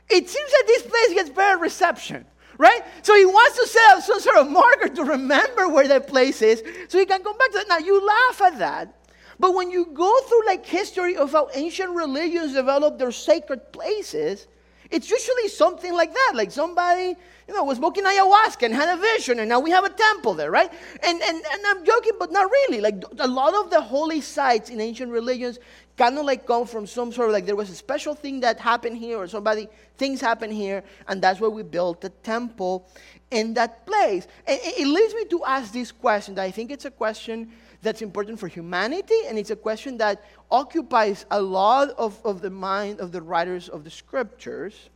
it 0.08 0.28
seems 0.28 0.50
that 0.50 0.64
this 0.66 0.82
place 0.82 1.14
gets 1.14 1.30
better 1.30 1.58
reception, 1.58 2.26
right? 2.58 2.82
So 3.02 3.14
he 3.14 3.24
wants 3.24 3.58
to 3.58 3.66
set 3.66 3.96
up 3.96 4.02
some 4.02 4.20
sort 4.20 4.36
of 4.36 4.50
marker 4.50 4.88
to 4.88 5.04
remember 5.04 5.68
where 5.68 5.88
that 5.88 6.06
place 6.06 6.42
is 6.42 6.62
so 6.88 6.98
he 6.98 7.06
can 7.06 7.22
come 7.22 7.38
back 7.38 7.52
to 7.52 7.58
it. 7.58 7.68
Now, 7.68 7.78
you 7.78 8.04
laugh 8.04 8.42
at 8.42 8.58
that. 8.58 8.96
But 9.38 9.54
when 9.54 9.70
you 9.70 9.86
go 9.86 10.20
through 10.20 10.46
like 10.46 10.66
history 10.66 11.16
of 11.16 11.32
how 11.32 11.48
ancient 11.54 11.90
religions 11.92 12.52
developed 12.52 12.98
their 12.98 13.10
sacred 13.10 13.72
places, 13.72 14.46
it's 14.90 15.08
usually 15.08 15.48
something 15.48 15.94
like 15.94 16.12
that. 16.12 16.32
Like 16.34 16.50
somebody, 16.50 17.16
you 17.48 17.54
know, 17.54 17.64
was 17.64 17.78
smoking 17.78 18.04
ayahuasca 18.04 18.64
and 18.64 18.74
had 18.74 18.98
a 18.98 19.00
vision, 19.00 19.38
and 19.38 19.48
now 19.48 19.60
we 19.60 19.70
have 19.70 19.84
a 19.84 19.88
temple 19.88 20.34
there, 20.34 20.50
right? 20.50 20.70
And, 21.02 21.22
and, 21.22 21.36
and 21.36 21.66
I'm 21.68 21.84
joking, 21.86 22.12
but 22.18 22.30
not 22.32 22.50
really. 22.50 22.82
Like 22.82 23.02
a 23.18 23.28
lot 23.28 23.54
of 23.54 23.70
the 23.70 23.80
holy 23.80 24.20
sites 24.20 24.68
in 24.68 24.78
ancient 24.78 25.10
religions 25.10 25.58
kind 25.96 26.18
of 26.18 26.24
like 26.24 26.46
come 26.46 26.66
from 26.66 26.86
some 26.86 27.12
sort 27.12 27.28
of 27.28 27.32
like 27.32 27.46
there 27.46 27.56
was 27.56 27.70
a 27.70 27.74
special 27.74 28.14
thing 28.14 28.40
that 28.40 28.58
happened 28.58 28.96
here 28.96 29.18
or 29.18 29.26
somebody 29.26 29.68
things 29.96 30.20
happened 30.20 30.52
here 30.52 30.82
and 31.08 31.22
that's 31.22 31.40
where 31.40 31.50
we 31.50 31.62
built 31.62 32.00
the 32.00 32.08
temple 32.22 32.88
in 33.30 33.54
that 33.54 33.86
place 33.86 34.26
and 34.46 34.58
it 34.62 34.86
leads 34.86 35.14
me 35.14 35.24
to 35.26 35.44
ask 35.44 35.72
this 35.72 35.92
question 35.92 36.38
i 36.38 36.50
think 36.50 36.70
it's 36.70 36.86
a 36.86 36.90
question 36.90 37.50
that's 37.82 38.02
important 38.02 38.38
for 38.38 38.48
humanity 38.48 39.20
and 39.28 39.38
it's 39.38 39.50
a 39.50 39.56
question 39.56 39.96
that 39.98 40.22
occupies 40.50 41.24
a 41.30 41.40
lot 41.40 41.90
of, 41.90 42.18
of 42.24 42.40
the 42.42 42.50
mind 42.50 43.00
of 43.00 43.12
the 43.12 43.22
writers 43.22 43.68
of 43.68 43.84
the 43.84 43.90
scriptures 43.90 44.90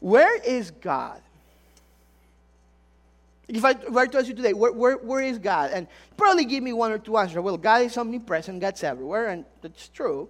Where 0.00 0.40
is 0.42 0.70
God? 0.70 1.20
If 3.56 3.64
I 3.64 3.74
were 3.88 4.06
to 4.06 4.18
ask 4.18 4.28
you 4.28 4.34
today, 4.34 4.52
where, 4.52 4.72
where, 4.72 4.96
where 4.96 5.20
is 5.20 5.38
God? 5.38 5.70
And 5.72 5.88
probably 6.16 6.44
give 6.44 6.62
me 6.62 6.72
one 6.72 6.92
or 6.92 6.98
two 6.98 7.16
answers. 7.16 7.42
Well, 7.42 7.56
God 7.56 7.82
is 7.82 7.98
omnipresent, 7.98 8.60
God's 8.60 8.84
everywhere, 8.84 9.28
and 9.28 9.44
that's 9.60 9.88
true. 9.88 10.28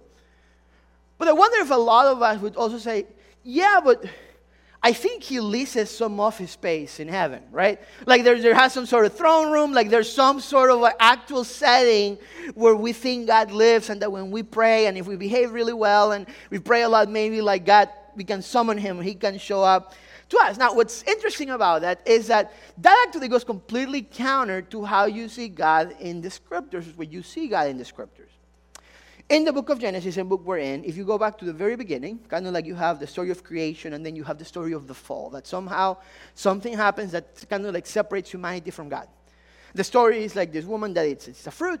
But 1.19 1.27
I 1.27 1.33
wonder 1.33 1.59
if 1.59 1.69
a 1.69 1.75
lot 1.75 2.07
of 2.07 2.21
us 2.23 2.41
would 2.41 2.55
also 2.55 2.79
say, 2.79 3.05
yeah, 3.43 3.79
but 3.83 4.03
I 4.81 4.91
think 4.91 5.21
he 5.21 5.39
leases 5.39 5.95
some 5.95 6.19
office 6.19 6.51
space 6.51 6.99
in 6.99 7.07
heaven, 7.07 7.43
right? 7.51 7.79
Like 8.07 8.23
there, 8.23 8.41
there 8.41 8.55
has 8.55 8.73
some 8.73 8.87
sort 8.87 9.05
of 9.05 9.13
throne 9.13 9.51
room, 9.51 9.71
like 9.71 9.91
there's 9.91 10.11
some 10.11 10.39
sort 10.39 10.71
of 10.71 10.83
actual 10.99 11.43
setting 11.43 12.17
where 12.55 12.75
we 12.75 12.91
think 12.91 13.27
God 13.27 13.51
lives, 13.51 13.91
and 13.91 14.01
that 14.01 14.11
when 14.11 14.31
we 14.31 14.41
pray 14.41 14.87
and 14.87 14.97
if 14.97 15.05
we 15.05 15.15
behave 15.15 15.51
really 15.51 15.73
well 15.73 16.13
and 16.13 16.25
we 16.49 16.57
pray 16.57 16.81
a 16.81 16.89
lot, 16.89 17.07
maybe 17.07 17.39
like 17.39 17.67
God, 17.67 17.89
we 18.15 18.23
can 18.23 18.41
summon 18.41 18.79
him, 18.79 18.99
he 18.99 19.13
can 19.13 19.37
show 19.37 19.61
up 19.61 19.93
to 20.31 20.37
us. 20.39 20.57
Now, 20.57 20.73
what's 20.73 21.03
interesting 21.03 21.51
about 21.51 21.81
that 21.81 22.01
is 22.05 22.27
that 22.27 22.53
that 22.79 23.05
actually 23.07 23.27
goes 23.27 23.43
completely 23.43 24.01
counter 24.01 24.61
to 24.63 24.83
how 24.83 25.05
you 25.05 25.29
see 25.29 25.47
God 25.47 25.95
in 25.99 26.21
the 26.21 26.31
scriptures, 26.31 26.85
where 26.95 27.07
you 27.07 27.21
see 27.21 27.47
God 27.47 27.67
in 27.67 27.77
the 27.77 27.85
scriptures. 27.85 28.31
In 29.29 29.45
the 29.45 29.53
book 29.53 29.69
of 29.69 29.79
Genesis, 29.79 30.17
and 30.17 30.27
book 30.27 30.41
we're 30.43 30.57
in, 30.57 30.83
if 30.83 30.97
you 30.97 31.05
go 31.05 31.17
back 31.17 31.37
to 31.37 31.45
the 31.45 31.53
very 31.53 31.75
beginning, 31.75 32.19
kind 32.27 32.45
of 32.47 32.53
like 32.53 32.65
you 32.65 32.75
have 32.75 32.99
the 32.99 33.07
story 33.07 33.29
of 33.29 33.43
creation 33.43 33.93
and 33.93 34.05
then 34.05 34.15
you 34.15 34.23
have 34.23 34.37
the 34.37 34.45
story 34.45 34.73
of 34.73 34.87
the 34.87 34.93
fall, 34.93 35.29
that 35.29 35.47
somehow 35.47 35.95
something 36.35 36.73
happens 36.73 37.11
that 37.11 37.45
kind 37.49 37.65
of 37.65 37.73
like 37.73 37.85
separates 37.85 38.31
humanity 38.31 38.71
from 38.71 38.89
God. 38.89 39.07
The 39.73 39.83
story 39.83 40.23
is 40.23 40.35
like 40.35 40.51
this 40.51 40.65
woman 40.65 40.93
that 40.95 41.07
it's, 41.07 41.27
it's 41.27 41.47
a 41.47 41.51
fruit. 41.51 41.79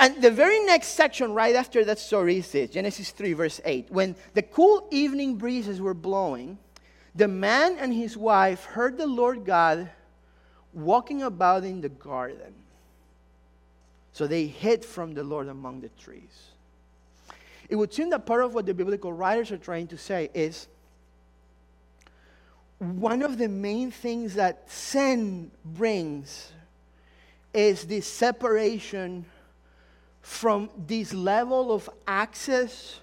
And 0.00 0.20
the 0.22 0.30
very 0.30 0.60
next 0.60 0.88
section, 0.88 1.34
right 1.34 1.54
after 1.54 1.84
that 1.84 1.98
story, 1.98 2.38
is 2.38 2.50
this 2.50 2.70
Genesis 2.70 3.10
3, 3.10 3.32
verse 3.34 3.60
8. 3.64 3.90
When 3.90 4.16
the 4.32 4.42
cool 4.42 4.88
evening 4.90 5.36
breezes 5.36 5.80
were 5.80 5.94
blowing, 5.94 6.58
the 7.14 7.28
man 7.28 7.76
and 7.78 7.92
his 7.92 8.16
wife 8.16 8.64
heard 8.64 8.98
the 8.98 9.06
Lord 9.06 9.44
God 9.44 9.90
walking 10.72 11.22
about 11.22 11.64
in 11.64 11.80
the 11.80 11.88
garden. 11.88 12.54
So 14.12 14.26
they 14.26 14.46
hid 14.46 14.84
from 14.84 15.14
the 15.14 15.22
Lord 15.24 15.48
among 15.48 15.80
the 15.80 15.90
trees. 15.90 16.50
It 17.68 17.76
would 17.76 17.92
seem 17.92 18.10
that 18.10 18.26
part 18.26 18.42
of 18.42 18.54
what 18.54 18.66
the 18.66 18.74
biblical 18.74 19.12
writers 19.12 19.50
are 19.50 19.58
trying 19.58 19.86
to 19.88 19.98
say 19.98 20.30
is 20.34 20.68
one 22.78 23.22
of 23.22 23.38
the 23.38 23.48
main 23.48 23.90
things 23.90 24.34
that 24.34 24.70
sin 24.70 25.50
brings 25.64 26.52
is 27.52 27.84
this 27.84 28.06
separation 28.06 29.24
from 30.20 30.68
this 30.86 31.14
level 31.14 31.72
of 31.72 31.88
access 32.06 33.00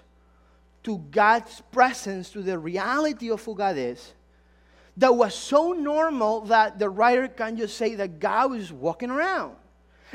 to 0.84 0.98
God's 1.10 1.62
presence, 1.70 2.30
to 2.30 2.42
the 2.42 2.58
reality 2.58 3.30
of 3.30 3.44
who 3.44 3.54
God 3.54 3.76
is, 3.76 4.12
that 4.96 5.14
was 5.14 5.34
so 5.34 5.72
normal 5.72 6.42
that 6.42 6.78
the 6.78 6.88
writer 6.88 7.28
can 7.28 7.56
just 7.56 7.76
say 7.76 7.94
that 7.94 8.18
God 8.18 8.50
was 8.50 8.72
walking 8.72 9.10
around. 9.10 9.56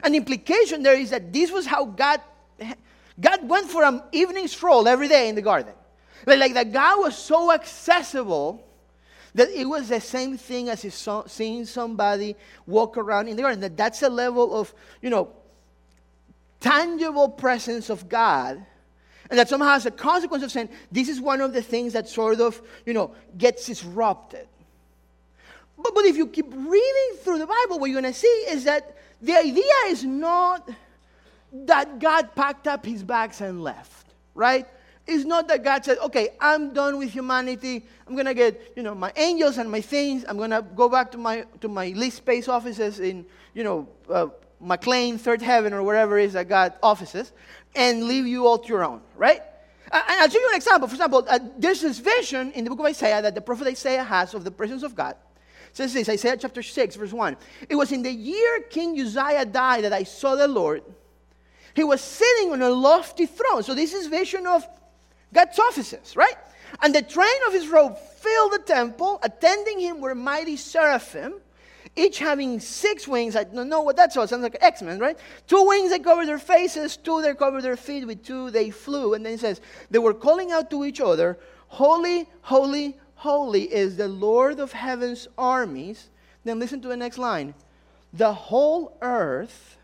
An 0.03 0.13
implication 0.13 0.83
there 0.83 0.93
is 0.93 1.09
that 1.09 1.33
this 1.33 1.51
was 1.51 1.65
how 1.65 1.85
God, 1.85 2.21
God 3.19 3.49
went 3.49 3.69
for 3.69 3.83
an 3.83 4.03
evening 4.11 4.47
stroll 4.47 4.87
every 4.87 5.07
day 5.07 5.29
in 5.29 5.35
the 5.35 5.41
garden. 5.41 5.73
But 6.25 6.37
like 6.37 6.53
that 6.53 6.71
God 6.71 6.99
was 6.99 7.17
so 7.17 7.51
accessible 7.51 8.63
that 9.33 9.49
it 9.49 9.65
was 9.65 9.89
the 9.89 10.01
same 10.01 10.37
thing 10.37 10.69
as 10.69 10.85
seeing 11.27 11.65
somebody 11.65 12.35
walk 12.65 12.97
around 12.97 13.27
in 13.27 13.35
the 13.35 13.41
garden. 13.41 13.61
That 13.61 13.77
that's 13.77 14.03
a 14.03 14.09
level 14.09 14.59
of, 14.59 14.73
you 15.01 15.09
know, 15.09 15.29
tangible 16.59 17.29
presence 17.29 17.89
of 17.89 18.09
God 18.09 18.65
and 19.29 19.39
that 19.39 19.49
somehow 19.49 19.73
as 19.73 19.85
a 19.85 19.91
consequence 19.91 20.43
of 20.43 20.51
sin, 20.51 20.69
this 20.91 21.09
is 21.09 21.19
one 21.19 21.41
of 21.41 21.53
the 21.53 21.61
things 21.61 21.93
that 21.93 22.07
sort 22.07 22.39
of, 22.39 22.61
you 22.85 22.93
know, 22.93 23.13
gets 23.37 23.65
disrupted. 23.65 24.47
But, 25.77 25.93
but 25.93 26.05
if 26.05 26.17
you 26.17 26.27
keep 26.27 26.51
reading 26.51 27.17
through 27.19 27.39
the 27.39 27.47
Bible, 27.47 27.79
what 27.79 27.89
you're 27.89 28.01
going 28.01 28.13
to 28.13 28.19
see 28.19 28.27
is 28.49 28.63
that 28.63 28.97
the 29.21 29.35
idea 29.35 29.63
is 29.87 30.03
not 30.03 30.69
that 31.51 31.99
God 31.99 32.35
packed 32.35 32.67
up 32.67 32.85
his 32.85 33.03
bags 33.03 33.41
and 33.41 33.63
left, 33.63 34.13
right? 34.35 34.67
It's 35.05 35.23
not 35.23 35.47
that 35.47 35.63
God 35.63 35.85
said, 35.85 35.97
okay, 35.99 36.29
I'm 36.39 36.73
done 36.73 36.97
with 36.97 37.11
humanity. 37.11 37.85
I'm 38.05 38.13
going 38.13 38.25
to 38.25 38.33
get, 38.33 38.73
you 38.75 38.83
know, 38.83 38.93
my 38.93 39.13
angels 39.15 39.57
and 39.57 39.71
my 39.71 39.79
things. 39.79 40.25
I'm 40.27 40.37
going 40.37 40.51
to 40.51 40.61
go 40.75 40.89
back 40.89 41.11
to 41.13 41.17
my, 41.17 41.45
to 41.61 41.69
my 41.69 41.87
lease 41.89 42.15
space 42.15 42.49
offices 42.49 42.99
in, 42.99 43.25
you 43.53 43.63
know, 43.63 43.87
uh, 44.09 44.27
McLean, 44.59 45.17
Third 45.17 45.41
Heaven, 45.41 45.73
or 45.73 45.83
wherever 45.83 46.17
it 46.17 46.25
is 46.25 46.33
that 46.33 46.49
got 46.49 46.77
offices 46.81 47.31
and 47.75 48.05
leave 48.05 48.25
you 48.25 48.47
all 48.47 48.57
to 48.57 48.67
your 48.67 48.83
own, 48.83 49.01
right? 49.15 49.41
And 49.91 50.03
I'll 50.07 50.27
give 50.27 50.41
you 50.41 50.49
an 50.49 50.55
example. 50.55 50.87
For 50.87 50.95
example, 50.95 51.25
uh, 51.29 51.39
there's 51.57 51.81
this 51.81 51.99
vision 51.99 52.51
in 52.51 52.63
the 52.65 52.69
book 52.69 52.79
of 52.79 52.85
Isaiah 52.85 53.21
that 53.21 53.35
the 53.35 53.41
prophet 53.41 53.67
Isaiah 53.67 54.03
has 54.03 54.33
of 54.33 54.43
the 54.43 54.51
presence 54.51 54.83
of 54.83 54.95
God. 54.95 55.15
It 55.69 55.77
says 55.77 55.93
this, 55.93 56.09
Isaiah 56.09 56.37
chapter 56.37 56.61
6, 56.61 56.95
verse 56.95 57.13
1. 57.13 57.37
It 57.69 57.75
was 57.75 57.91
in 57.91 58.03
the 58.03 58.11
year 58.11 58.61
King 58.69 58.99
Uzziah 58.99 59.45
died 59.45 59.85
that 59.85 59.93
I 59.93 60.03
saw 60.03 60.35
the 60.35 60.47
Lord. 60.47 60.83
He 61.73 61.83
was 61.83 62.01
sitting 62.01 62.51
on 62.51 62.61
a 62.61 62.69
lofty 62.69 63.27
throne. 63.27 63.63
So 63.63 63.75
this 63.75 63.93
is 63.93 64.07
vision 64.07 64.47
of 64.47 64.67
God's 65.33 65.59
offices, 65.59 66.15
right? 66.15 66.35
And 66.81 66.93
the 66.93 67.01
train 67.01 67.39
of 67.47 67.53
his 67.53 67.67
robe 67.67 67.97
filled 67.97 68.53
the 68.53 68.59
temple. 68.59 69.19
Attending 69.23 69.79
him 69.79 70.01
were 70.01 70.15
mighty 70.15 70.57
seraphim 70.57 71.35
each 71.97 72.19
having 72.19 72.59
six 72.59 73.07
wings. 73.07 73.35
I 73.35 73.43
don't 73.43 73.69
know 73.69 73.81
what 73.81 73.95
that's 73.95 74.15
all. 74.15 74.27
Sounds 74.27 74.43
like 74.43 74.57
X 74.61 74.81
Men, 74.81 74.99
right? 74.99 75.17
Two 75.47 75.65
wings 75.67 75.89
that 75.89 76.03
cover 76.03 76.25
their 76.25 76.39
faces, 76.39 76.95
two 76.95 77.21
that 77.23 77.37
cover 77.37 77.61
their 77.61 77.75
feet. 77.75 78.05
With 78.05 78.23
two 78.23 78.51
they 78.51 78.69
flew. 78.69 79.13
And 79.15 79.25
then 79.25 79.33
it 79.33 79.39
says, 79.39 79.61
they 79.89 79.99
were 79.99 80.13
calling 80.13 80.51
out 80.51 80.69
to 80.69 80.85
each 80.85 81.01
other, 81.01 81.37
Holy, 81.69 82.29
holy, 82.41 82.97
holy 83.15 83.63
is 83.63 83.97
the 83.97 84.07
Lord 84.07 84.59
of 84.59 84.71
heaven's 84.71 85.27
armies. 85.37 86.09
Then 86.43 86.59
listen 86.59 86.81
to 86.81 86.87
the 86.87 86.97
next 86.97 87.17
line. 87.17 87.53
The 88.13 88.33
whole 88.33 88.97
earth 89.01 89.77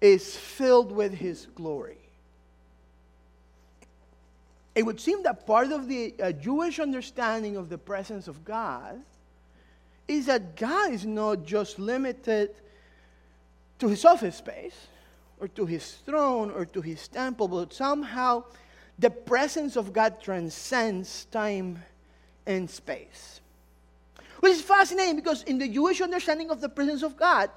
is 0.00 0.36
filled 0.36 0.90
with 0.90 1.14
his 1.14 1.46
glory. 1.54 1.98
It 4.74 4.84
would 4.84 5.00
seem 5.00 5.22
that 5.24 5.46
part 5.46 5.72
of 5.72 5.88
the 5.88 6.14
uh, 6.22 6.32
Jewish 6.32 6.78
understanding 6.78 7.56
of 7.56 7.68
the 7.68 7.78
presence 7.78 8.28
of 8.28 8.44
God 8.44 9.00
is 10.08 10.26
that 10.26 10.56
God 10.56 10.92
is 10.92 11.04
not 11.04 11.44
just 11.44 11.78
limited 11.78 12.50
to 13.78 13.88
his 13.88 14.04
office 14.04 14.36
space 14.36 14.88
or 15.38 15.48
to 15.48 15.66
his 15.66 15.92
throne 16.06 16.50
or 16.50 16.64
to 16.64 16.80
his 16.80 17.06
temple, 17.06 17.46
but 17.46 17.72
somehow 17.72 18.42
the 18.98 19.10
presence 19.10 19.76
of 19.76 19.92
God 19.92 20.20
transcends 20.20 21.26
time 21.26 21.82
and 22.46 22.68
space. 22.68 23.40
Which 24.40 24.52
is 24.52 24.62
fascinating 24.62 25.16
because 25.16 25.42
in 25.44 25.58
the 25.58 25.68
Jewish 25.68 26.00
understanding 26.00 26.50
of 26.50 26.60
the 26.60 26.68
presence 26.68 27.02
of 27.02 27.16
God, 27.16 27.50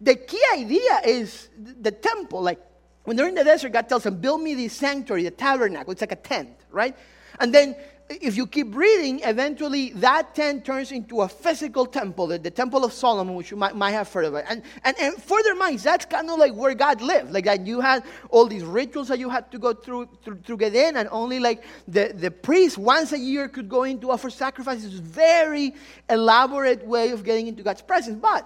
the 0.00 0.14
key 0.14 0.42
idea 0.54 1.00
is 1.04 1.48
the 1.58 1.90
temple. 1.90 2.42
Like 2.42 2.60
when 3.04 3.16
they're 3.16 3.28
in 3.28 3.34
the 3.34 3.44
desert, 3.44 3.72
God 3.72 3.88
tells 3.88 4.04
them, 4.04 4.16
Build 4.20 4.40
me 4.40 4.54
the 4.54 4.68
sanctuary, 4.68 5.24
the 5.24 5.30
tabernacle. 5.30 5.92
It's 5.92 6.00
like 6.00 6.12
a 6.12 6.16
tent, 6.16 6.50
right? 6.70 6.96
And 7.38 7.54
then 7.54 7.74
if 8.10 8.36
you 8.36 8.44
keep 8.46 8.74
reading, 8.74 9.20
eventually 9.22 9.90
that 9.90 10.34
tent 10.34 10.64
turns 10.64 10.90
into 10.90 11.20
a 11.20 11.28
physical 11.28 11.86
temple, 11.86 12.26
the, 12.26 12.38
the 12.38 12.50
temple 12.50 12.84
of 12.84 12.92
Solomon, 12.92 13.36
which 13.36 13.52
you 13.52 13.56
might, 13.56 13.76
might 13.76 13.92
have 13.92 14.12
heard 14.12 14.24
of 14.24 14.34
it. 14.34 14.44
And, 14.48 14.62
and, 14.82 14.96
and 14.98 15.22
further 15.22 15.54
minds, 15.54 15.84
that's 15.84 16.06
kind 16.06 16.28
of 16.28 16.36
like 16.36 16.52
where 16.52 16.74
God 16.74 17.00
lived. 17.00 17.32
Like 17.32 17.44
that 17.44 17.64
you 17.64 17.80
had 17.80 18.02
all 18.30 18.46
these 18.46 18.64
rituals 18.64 19.08
that 19.08 19.20
you 19.20 19.30
had 19.30 19.52
to 19.52 19.58
go 19.58 19.72
through 19.72 20.08
to, 20.24 20.56
get 20.56 20.74
in, 20.74 20.96
and 20.96 21.08
only 21.12 21.38
like 21.38 21.62
the, 21.86 22.12
the 22.12 22.32
priest 22.32 22.78
once 22.78 23.12
a 23.12 23.18
year 23.18 23.48
could 23.48 23.68
go 23.68 23.84
in 23.84 24.00
to 24.00 24.10
offer 24.10 24.28
sacrifices. 24.28 24.94
Very 24.94 25.72
elaborate 26.08 26.84
way 26.84 27.12
of 27.12 27.22
getting 27.22 27.46
into 27.46 27.62
God's 27.62 27.82
presence. 27.82 28.18
But 28.20 28.44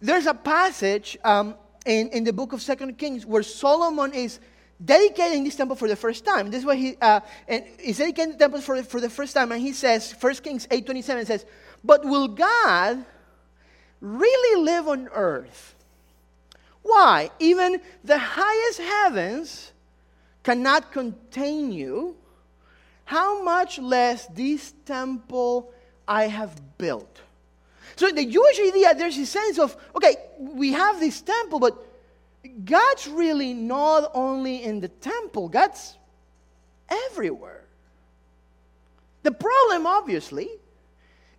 there's 0.00 0.26
a 0.26 0.34
passage 0.34 1.16
um, 1.22 1.54
in, 1.86 2.08
in 2.08 2.24
the 2.24 2.32
book 2.32 2.52
of 2.52 2.60
Second 2.60 2.98
Kings 2.98 3.24
where 3.24 3.44
Solomon 3.44 4.12
is 4.12 4.40
dedicating 4.82 5.44
this 5.44 5.56
temple 5.56 5.76
for 5.76 5.88
the 5.88 5.96
first 5.96 6.24
time. 6.24 6.50
This 6.50 6.60
is 6.60 6.66
what 6.66 6.78
he 6.78 6.96
uh, 7.00 7.20
and 7.46 7.64
he's 7.78 7.98
dedicating 7.98 8.32
the 8.32 8.38
temple 8.38 8.60
for, 8.60 8.82
for 8.82 9.00
the 9.00 9.10
first 9.10 9.34
time, 9.34 9.52
and 9.52 9.60
he 9.60 9.72
says, 9.72 10.14
1 10.18 10.34
Kings 10.36 10.66
8:27 10.68 11.26
says, 11.26 11.44
But 11.84 12.04
will 12.04 12.28
God 12.28 13.04
really 14.00 14.62
live 14.62 14.88
on 14.88 15.08
earth? 15.12 15.74
Why? 16.82 17.30
Even 17.38 17.80
the 18.02 18.18
highest 18.18 18.80
heavens 18.80 19.72
cannot 20.42 20.92
contain 20.92 21.72
you. 21.72 22.16
How 23.04 23.42
much 23.42 23.78
less 23.78 24.26
this 24.26 24.72
temple 24.86 25.72
I 26.06 26.28
have 26.28 26.78
built? 26.78 27.20
So 27.96 28.10
the 28.10 28.24
Jewish 28.24 28.58
idea, 28.60 28.94
there's 28.94 29.18
a 29.18 29.26
sense 29.26 29.58
of, 29.58 29.76
okay, 29.94 30.16
we 30.38 30.72
have 30.72 31.00
this 31.00 31.20
temple, 31.20 31.58
but 31.58 31.76
God's 32.64 33.08
really 33.08 33.54
not 33.54 34.10
only 34.14 34.64
in 34.64 34.80
the 34.80 34.88
temple, 34.88 35.48
God's 35.48 35.96
everywhere. 36.88 37.64
The 39.22 39.32
problem, 39.32 39.86
obviously, 39.86 40.48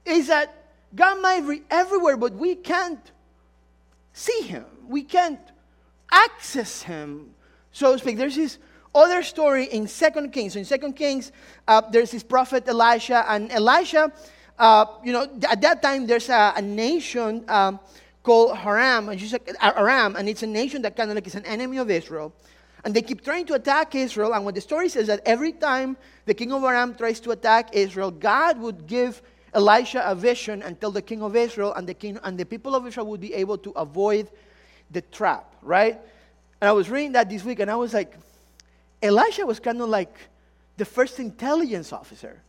is 0.05 0.27
that 0.27 0.53
God 0.95 1.21
might 1.21 1.41
be 1.41 1.63
everywhere, 1.69 2.17
but 2.17 2.33
we 2.33 2.55
can't 2.55 3.11
see 4.13 4.41
Him. 4.41 4.65
We 4.87 5.03
can't 5.03 5.39
access 6.11 6.81
Him, 6.81 7.33
so 7.71 7.93
to 7.93 7.99
speak. 7.99 8.17
There's 8.17 8.35
this 8.35 8.57
other 8.93 9.23
story 9.23 9.65
in 9.65 9.87
Second 9.87 10.31
Kings. 10.31 10.53
So 10.53 10.59
in 10.59 10.65
Second 10.65 10.93
Kings, 10.93 11.31
uh, 11.67 11.81
there's 11.91 12.11
this 12.11 12.23
prophet 12.23 12.67
Elisha, 12.67 13.25
and 13.27 13.51
Elisha, 13.51 14.11
uh, 14.59 14.85
you 15.03 15.13
know, 15.13 15.27
at 15.49 15.61
that 15.61 15.81
time 15.81 16.05
there's 16.05 16.29
a, 16.29 16.53
a 16.55 16.61
nation 16.61 17.43
um, 17.47 17.79
called 18.23 18.57
Haram, 18.57 19.09
and 19.09 19.19
she's 19.19 19.33
like, 19.33 19.49
uh, 19.59 19.71
Aram, 19.75 20.15
and 20.15 20.29
it's 20.29 20.43
a 20.43 20.47
nation 20.47 20.81
that 20.83 20.95
kind 20.95 21.09
of 21.09 21.15
like 21.15 21.27
is 21.27 21.35
an 21.35 21.45
enemy 21.45 21.77
of 21.77 21.89
Israel. 21.89 22.33
And 22.83 22.93
they 22.93 23.01
keep 23.01 23.23
trying 23.23 23.45
to 23.45 23.53
attack 23.53 23.93
Israel. 23.93 24.33
And 24.33 24.43
what 24.43 24.55
the 24.55 24.61
story 24.61 24.89
says 24.89 25.07
that 25.07 25.21
every 25.25 25.51
time 25.51 25.97
the 26.25 26.33
king 26.33 26.51
of 26.51 26.63
Aram 26.63 26.95
tries 26.95 27.19
to 27.21 27.31
attack 27.31 27.69
Israel, 27.73 28.09
God 28.09 28.59
would 28.59 28.87
give 28.87 29.21
Elisha 29.53 30.03
a 30.05 30.15
vision 30.15 30.63
and 30.63 30.79
tell 30.79 30.91
the 30.91 31.01
king 31.01 31.21
of 31.21 31.35
Israel, 31.35 31.73
and 31.73 31.87
the 31.87 31.93
king 31.93 32.19
and 32.23 32.37
the 32.37 32.45
people 32.45 32.75
of 32.75 32.87
Israel 32.87 33.05
would 33.07 33.21
be 33.21 33.33
able 33.33 33.57
to 33.59 33.71
avoid 33.71 34.29
the 34.89 35.01
trap, 35.01 35.55
right? 35.61 35.99
And 36.59 36.69
I 36.69 36.71
was 36.71 36.89
reading 36.89 37.13
that 37.13 37.29
this 37.29 37.43
week, 37.43 37.59
and 37.59 37.69
I 37.69 37.75
was 37.75 37.93
like, 37.93 38.13
Elisha 39.01 39.45
was 39.45 39.59
kind 39.59 39.81
of 39.81 39.89
like 39.89 40.15
the 40.77 40.85
first 40.85 41.19
intelligence 41.19 41.91
officer. 41.91 42.41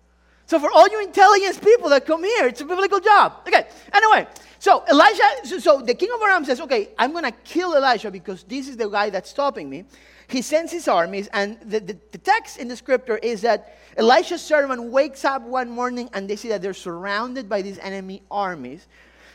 So 0.47 0.59
for 0.59 0.71
all 0.71 0.89
you 0.89 1.03
intelligence 1.03 1.59
people 1.59 1.89
that 1.91 2.07
come 2.07 2.25
here, 2.25 2.49
it's 2.49 2.61
a 2.61 2.65
biblical 2.65 3.01
job. 3.01 3.35
Okay. 3.47 3.67
Anyway, 3.93 4.27
so 4.59 4.85
Elijah, 4.91 5.23
so, 5.45 5.59
so 5.59 5.81
the 5.81 5.95
king 5.95 6.11
of 6.15 6.21
Aram 6.21 6.45
says, 6.45 6.61
okay, 6.61 6.91
I'm 6.99 7.13
going 7.13 7.25
to 7.25 7.33
kill 7.33 7.75
Elijah 7.77 8.11
because 8.11 8.43
this 8.45 8.69
is 8.69 8.77
the 8.77 8.89
guy 8.89 9.11
that's 9.11 9.31
stopping 9.31 9.69
me. 9.69 9.85
He 10.29 10.41
sends 10.41 10.73
his 10.73 10.89
armies, 10.89 11.29
and 11.35 11.59
the, 11.61 11.81
the, 11.81 11.99
the 12.11 12.19
text 12.19 12.59
in 12.59 12.69
the 12.69 12.77
scripture 12.77 13.19
is 13.19 13.43
that 13.43 13.77
Elisha's 13.97 14.41
servant 14.41 14.85
wakes 14.85 15.25
up 15.25 15.43
one 15.43 15.69
morning 15.69 16.09
and 16.15 16.29
they 16.29 16.37
see 16.37 16.49
that 16.49 16.63
they're 16.63 16.75
surrounded 16.75 17.49
by 17.49 17.61
these 17.61 17.79
enemy 17.81 18.23
armies. 18.31 18.87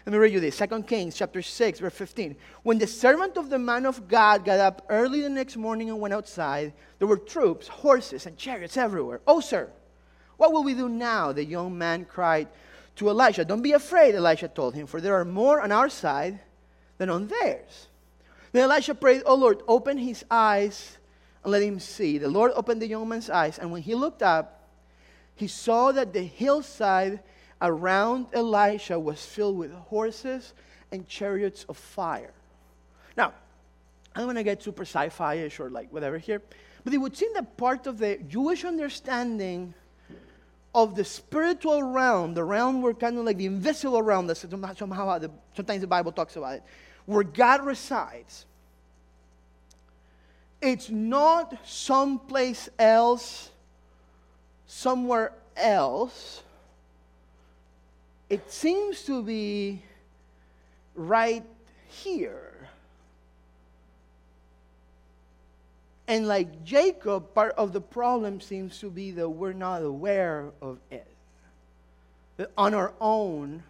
Let 0.08 0.14
me 0.14 0.20
read 0.20 0.32
you 0.32 0.40
this. 0.40 0.58
2 0.58 0.84
Kings 0.84 1.16
chapter 1.16 1.42
6, 1.42 1.80
verse 1.80 1.94
15. 1.94 2.36
When 2.64 2.78
the 2.78 2.88
servant 2.88 3.38
of 3.38 3.50
the 3.50 3.60
man 3.60 3.86
of 3.86 4.08
God 4.08 4.46
got 4.46 4.60
up 4.60 4.86
early 4.90 5.22
the 5.22 5.30
next 5.30 5.58
morning 5.58 5.90
and 5.90 6.00
went 6.00 6.14
outside, 6.14 6.74
there 6.98 7.08
were 7.08 7.18
troops, 7.18 7.68
horses, 7.68 8.26
and 8.26 8.38
chariots 8.38 8.78
everywhere. 8.78 9.20
Oh, 9.28 9.42
sir, 9.42 9.70
what 10.38 10.54
will 10.54 10.64
we 10.64 10.74
do 10.74 10.88
now? 10.88 11.32
The 11.32 11.44
young 11.44 11.78
man 11.78 12.06
cried 12.06 12.48
to 12.98 13.10
Elisha. 13.10 13.46
Don't 13.46 13.62
be 13.62 13.74
afraid, 13.74 14.16
Elisha 14.16 14.48
told 14.48 14.76
him, 14.76 14.88
for 14.88 15.02
there 15.02 15.16
are 15.16 15.26
more 15.26 15.62
on 15.62 15.72
our 15.72 15.90
side 15.90 16.40
than 16.98 17.10
on 17.10 17.28
theirs. 17.28 17.88
Then 18.52 18.64
Elisha 18.64 18.96
prayed, 18.96 19.24
Oh 19.26 19.36
Lord, 19.36 19.62
open 19.68 19.98
his 19.98 20.24
eyes 20.32 20.98
and 21.44 21.52
let 21.52 21.62
him 21.62 21.80
see. 21.80 22.18
The 22.18 22.30
Lord 22.30 22.52
opened 22.56 22.82
the 22.82 22.88
young 22.88 23.10
man's 23.10 23.30
eyes, 23.30 23.60
and 23.60 23.72
when 23.72 23.82
he 23.82 23.96
looked 23.96 24.24
up, 24.24 24.68
he 25.36 25.48
saw 25.48 25.92
that 25.92 26.14
the 26.14 26.24
hillside 26.24 27.20
around 27.62 28.28
Elisha 28.34 29.00
was 29.00 29.24
filled 29.24 29.58
with 29.58 29.72
horses 29.72 30.54
and 30.92 31.08
chariots 31.08 31.66
of 31.70 31.78
fire. 31.78 32.34
Now, 33.16 33.34
I 34.16 34.20
don't 34.20 34.28
want 34.28 34.38
to 34.40 34.44
get 34.44 34.64
super 34.64 34.84
sci 34.84 35.10
fi 35.10 35.36
ish 35.36 35.60
or 35.60 35.70
like 35.70 35.92
whatever 35.92 36.18
here, 36.18 36.42
but 36.84 36.94
it 36.94 36.98
would 36.98 37.16
seem 37.16 37.34
that 37.34 37.58
part 37.58 37.86
of 37.86 37.98
the 37.98 38.18
Jewish 38.28 38.66
understanding 38.66 39.74
of 40.78 40.96
the 40.96 41.04
spiritual 41.04 41.82
realm, 41.82 42.34
the 42.34 42.44
realm 42.44 42.82
where 42.82 42.94
kind 42.94 43.18
of 43.18 43.26
like 43.26 43.38
the 43.38 43.48
invisible 43.48 44.02
realm, 44.02 44.28
that 44.28 44.38
somehow 44.38 45.18
the, 45.18 45.32
sometimes 45.56 45.82
the 45.82 45.88
Bible 45.88 46.12
talks 46.12 46.36
about 46.36 46.56
it, 46.56 46.64
where 47.06 47.24
God 47.24 47.66
resides, 47.66 48.46
it's 50.62 50.90
not 50.90 51.58
someplace 51.66 52.70
else, 52.78 53.50
somewhere 54.68 55.34
else 55.56 56.44
it 58.30 58.52
seems 58.52 59.04
to 59.04 59.24
be 59.24 59.82
right 60.96 61.44
here. 61.88 62.57
And 66.08 66.28
like 66.28 66.64
Jacob, 66.64 67.34
part 67.34 67.54
of 67.58 67.74
the 67.74 67.82
problem 67.82 68.40
seems 68.40 68.80
to 68.80 68.90
be 68.90 69.12
that 69.12 69.30
we're 69.30 69.54
not 69.54 69.84
aware 69.84 70.52
of 70.62 70.80
it. 70.90 71.08
That 72.38 72.52
on 72.58 72.74
our 72.74 72.94
own, 73.02 73.64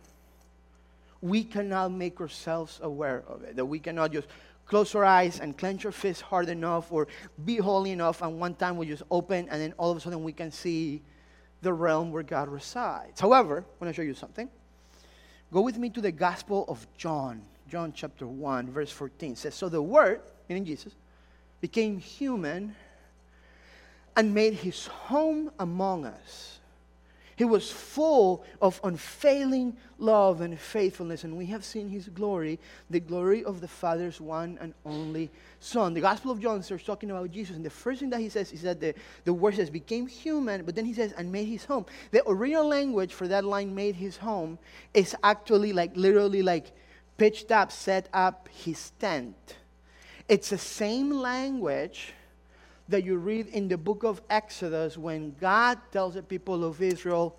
we 1.21 1.43
cannot 1.43 1.91
make 1.91 2.21
ourselves 2.21 2.79
aware 2.83 3.23
of 3.27 3.43
it. 3.43 3.55
That 3.55 3.65
we 3.65 3.79
cannot 3.79 4.11
just 4.11 4.27
close 4.67 4.93
our 4.93 5.05
eyes 5.05 5.39
and 5.39 5.57
clench 5.57 5.85
our 5.85 5.91
fists 5.91 6.21
hard 6.21 6.49
enough 6.49 6.91
or 6.91 7.07
be 7.45 7.57
holy 7.57 7.91
enough, 7.91 8.21
and 8.21 8.39
one 8.39 8.53
time 8.53 8.77
we 8.77 8.85
just 8.85 9.03
open, 9.09 9.47
and 9.49 9.61
then 9.61 9.73
all 9.77 9.89
of 9.89 9.97
a 9.97 9.99
sudden 9.99 10.23
we 10.23 10.33
can 10.33 10.51
see 10.51 11.01
the 11.61 11.73
realm 11.73 12.11
where 12.11 12.23
God 12.23 12.49
resides. 12.49 13.19
However, 13.19 13.59
I 13.59 13.83
want 13.83 13.93
to 13.93 13.93
show 13.93 14.05
you 14.05 14.13
something. 14.13 14.49
Go 15.51 15.61
with 15.61 15.77
me 15.77 15.89
to 15.91 16.01
the 16.01 16.11
Gospel 16.11 16.65
of 16.67 16.85
John, 16.97 17.41
John 17.69 17.93
chapter 17.95 18.27
1, 18.27 18.69
verse 18.69 18.91
14 18.91 19.31
it 19.31 19.37
says, 19.37 19.55
So 19.55 19.69
the 19.69 19.81
Word, 19.81 20.21
meaning 20.49 20.65
Jesus, 20.65 20.93
became 21.61 21.97
human 21.97 22.75
and 24.15 24.33
made 24.33 24.53
his 24.53 24.87
home 24.87 25.51
among 25.59 26.05
us. 26.05 26.59
He 27.37 27.45
was 27.45 27.69
full 27.69 28.43
of 28.59 28.79
unfailing 28.83 29.77
love 29.99 30.41
and 30.41 30.59
faithfulness, 30.59 31.23
and 31.23 31.37
we 31.37 31.45
have 31.45 31.63
seen 31.63 31.87
his 31.87 32.09
glory, 32.09 32.59
the 32.89 32.99
glory 32.99 33.43
of 33.43 33.61
the 33.61 33.67
Father's 33.67 34.19
one 34.19 34.57
and 34.59 34.73
only 34.83 35.29
Son. 35.59 35.93
The 35.93 36.01
Gospel 36.01 36.31
of 36.31 36.41
John 36.41 36.63
starts 36.63 36.83
talking 36.83 37.11
about 37.11 37.31
Jesus, 37.31 37.55
and 37.55 37.63
the 37.63 37.69
first 37.69 37.99
thing 37.99 38.09
that 38.09 38.21
he 38.21 38.29
says 38.29 38.51
is 38.51 38.63
that 38.63 38.79
the, 38.79 38.95
the 39.23 39.33
word 39.33 39.53
says, 39.53 39.69
became 39.69 40.07
human, 40.07 40.65
but 40.65 40.73
then 40.73 40.85
he 40.85 40.93
says, 40.93 41.11
and 41.11 41.31
made 41.31 41.45
his 41.45 41.63
home. 41.63 41.85
The 42.09 42.27
original 42.27 42.67
language 42.67 43.13
for 43.13 43.27
that 43.27 43.45
line, 43.45 43.75
made 43.75 43.93
his 43.93 44.17
home, 44.17 44.57
is 44.95 45.15
actually 45.23 45.73
like 45.73 45.95
literally 45.95 46.41
like 46.41 46.71
pitched 47.17 47.51
up, 47.51 47.71
set 47.71 48.09
up 48.13 48.49
his 48.51 48.89
tent. 48.99 49.57
It's 50.27 50.49
the 50.49 50.57
same 50.57 51.11
language 51.11 52.13
that 52.89 53.03
you 53.03 53.17
read 53.17 53.47
in 53.47 53.67
the 53.67 53.77
book 53.77 54.03
of 54.03 54.21
Exodus 54.29 54.97
when 54.97 55.35
God 55.39 55.79
tells 55.91 56.15
the 56.15 56.23
people 56.23 56.63
of 56.63 56.81
Israel, 56.81 57.37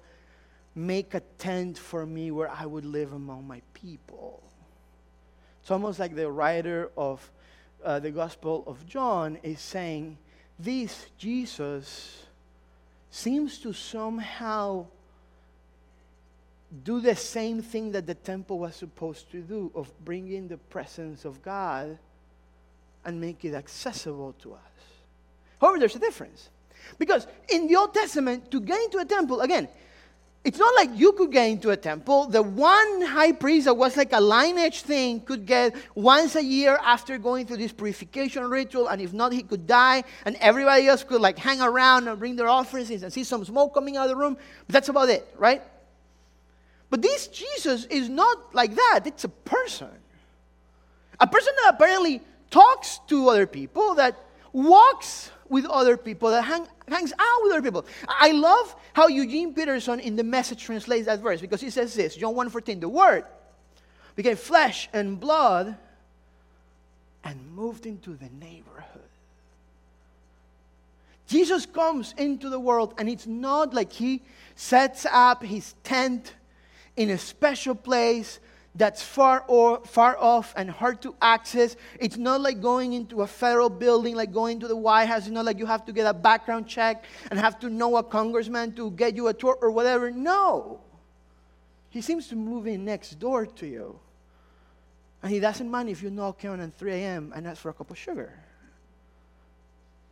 Make 0.75 1.15
a 1.15 1.21
tent 1.39 1.77
for 1.77 2.07
me 2.07 2.31
where 2.31 2.49
I 2.49 2.65
would 2.65 2.85
live 2.85 3.13
among 3.13 3.49
my 3.49 3.61
people. 3.75 4.41
It's 5.61 5.73
almost 5.73 5.99
like 5.99 6.15
the 6.15 6.31
writer 6.31 6.91
of 6.97 7.31
uh, 7.85 7.99
the 7.99 8.11
Gospel 8.11 8.63
of 8.67 8.87
John 8.87 9.39
is 9.43 9.61
saying, 9.61 10.19
This 10.59 11.07
Jesus 11.19 12.27
seems 13.11 13.59
to 13.59 13.73
somehow 13.73 14.87
do 16.85 17.01
the 17.01 17.17
same 17.17 17.61
thing 17.61 17.93
that 17.93 18.07
the 18.07 18.15
temple 18.15 18.61
was 18.61 18.77
supposed 18.77 19.31
to 19.33 19.41
do 19.41 19.73
of 19.75 19.93
bringing 20.05 20.47
the 20.47 20.59
presence 20.59 21.25
of 21.25 21.43
God 21.43 21.99
and 23.05 23.21
make 23.21 23.45
it 23.45 23.55
accessible 23.55 24.35
to 24.43 24.55
us. 24.55 24.61
However, 25.61 25.79
there's 25.79 25.97
a 25.97 26.01
difference. 26.01 26.51
Because 26.99 27.27
in 27.49 27.67
the 27.67 27.77
Old 27.77 27.95
Testament, 27.95 28.51
to 28.51 28.61
get 28.61 28.81
into 28.83 28.99
a 28.99 29.05
temple, 29.05 29.41
again, 29.41 29.69
it's 30.45 30.59
not 30.59 30.75
like 30.77 30.91
you 30.95 31.13
could 31.13 31.33
get 31.33 31.49
into 31.51 31.71
a 31.71 31.77
temple. 31.77 32.27
The 32.27 32.43
one 32.43 33.03
high 33.03 33.33
priest 33.33 33.67
that 33.67 33.75
was 33.75 33.97
like 33.97 34.13
a 34.13 34.21
lineage 34.21 34.83
thing 34.83 35.21
could 35.21 35.45
get 35.45 35.75
once 35.95 36.37
a 36.37 36.43
year 36.43 36.79
after 36.83 37.19
going 37.19 37.47
through 37.47 37.59
this 37.59 37.73
purification 37.73 38.49
ritual, 38.49 38.89
and 38.89 39.03
if 39.03 39.13
not, 39.13 39.33
he 39.33 39.43
could 39.43 39.67
die, 39.67 40.05
and 40.25 40.37
everybody 40.41 40.87
else 40.87 41.03
could 41.03 41.21
like 41.21 41.39
hang 41.39 41.61
around 41.61 42.09
and 42.09 42.19
bring 42.19 42.37
their 42.37 42.49
offerings 42.49 42.91
and 42.91 43.13
see 43.13 43.25
some 43.25 43.45
smoke 43.45 43.75
coming 43.75 43.97
out 43.97 44.05
of 44.05 44.11
the 44.11 44.17
room. 44.17 44.39
But 44.67 44.73
that's 44.73 44.89
about 44.89 45.09
it, 45.09 45.27
right? 45.37 45.63
But 46.89 47.03
this 47.03 47.27
Jesus 47.27 47.85
is 47.87 48.09
not 48.09 48.55
like 48.55 48.75
that. 48.75 49.01
It's 49.05 49.25
a 49.25 49.29
person. 49.29 49.91
A 51.21 51.27
person 51.27 51.53
that 51.65 51.75
apparently 51.75 52.23
talks 52.51 53.01
to 53.09 53.29
other 53.29 53.47
people, 53.47 53.95
that 53.97 54.17
walks 54.53 55.31
with 55.49 55.65
other 55.67 55.97
people, 55.97 56.31
that 56.31 56.43
hang, 56.43 56.67
hangs 56.89 57.13
out 57.19 57.43
with 57.43 57.53
other 57.53 57.63
people. 57.63 57.87
I 58.07 58.33
love 58.33 58.75
how 58.93 59.09
Eugene 59.09 59.55
Peterson 59.55 60.01
in 60.01 60.17
the 60.17 60.25
message 60.25 60.65
translates 60.65 61.07
that 61.07 61.21
verse 61.21 61.41
because 61.41 61.61
he 61.61 61.71
says 61.71 61.95
this 61.95 62.17
John 62.17 62.35
1:14, 62.35 62.81
the 62.81 62.89
word 62.89 63.25
became 64.15 64.37
flesh 64.37 64.89
and 64.93 65.19
blood 65.21 65.77
and 67.25 67.55
moved 67.55 67.87
into 67.87 68.15
the 68.15 68.29
neighborhood. 68.41 69.03
Jesus 71.29 71.67
comes 71.67 72.15
into 72.17 72.49
the 72.49 72.59
world, 72.59 72.95
and 72.97 73.09
it's 73.09 73.27
not 73.27 73.75
like 73.75 73.93
he 73.93 74.23
sets 74.57 75.07
up 75.11 75.43
his 75.43 75.75
tent 75.85 76.35
in 76.97 77.11
a 77.11 77.19
special 77.19 77.75
place 77.75 78.41
that's 78.79 79.03
far, 79.03 79.45
or, 79.49 79.81
far 79.85 80.17
off 80.17 80.55
and 80.57 80.71
hard 80.71 81.03
to 81.03 81.15
access. 81.21 81.77
It's 81.99 82.17
not 82.17 82.41
like 82.41 82.63
going 82.63 82.93
into 82.93 83.23
a 83.23 83.27
federal 83.27 83.69
building, 83.69 84.15
like 84.15 84.33
going 84.33 84.61
to 84.61 84.69
the 84.69 84.77
White 84.77 85.07
House. 85.07 85.23
It's 85.23 85.31
not 85.31 85.45
like 85.45 85.59
you 85.59 85.67
have 85.67 85.85
to 85.87 85.93
get 85.93 86.07
a 86.07 86.15
background 86.15 86.69
check 86.69 87.05
and 87.31 87.39
have 87.41 87.59
to 87.61 87.69
know 87.69 87.97
a 87.97 88.05
congressman 88.05 88.73
to 88.77 88.93
get 88.93 89.17
you 89.17 89.27
a 89.27 89.35
tour 89.35 89.59
or 89.61 89.73
whatever. 89.73 90.13
No. 90.13 90.81
He 91.91 92.01
seems 92.01 92.29
to 92.29 92.37
move 92.37 92.69
in 92.69 92.85
next 92.85 93.19
door 93.19 93.47
to 93.47 93.67
you. 93.67 93.99
And 95.25 95.33
he 95.33 95.41
doesn't 95.41 95.69
mind 95.69 95.89
if 95.89 96.01
you 96.01 96.11
knock 96.11 96.45
on 96.45 96.61
at 96.61 96.73
3 96.75 96.93
a.m. 96.93 97.33
and 97.35 97.49
ask 97.49 97.61
for 97.61 97.71
a 97.71 97.75
cup 97.75 97.91
of 97.91 97.99
sugar. 97.99 98.33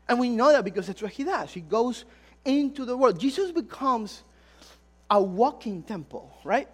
And 0.08 0.18
we 0.18 0.28
know 0.28 0.50
that 0.50 0.64
because 0.64 0.88
that's 0.88 1.02
what 1.02 1.12
he 1.12 1.22
does. 1.22 1.52
He 1.52 1.60
goes 1.60 2.04
into 2.44 2.84
the 2.84 2.96
world. 2.96 3.20
Jesus 3.20 3.52
becomes 3.52 4.24
a 5.08 5.22
walking 5.22 5.84
temple, 5.84 6.36
right? 6.42 6.68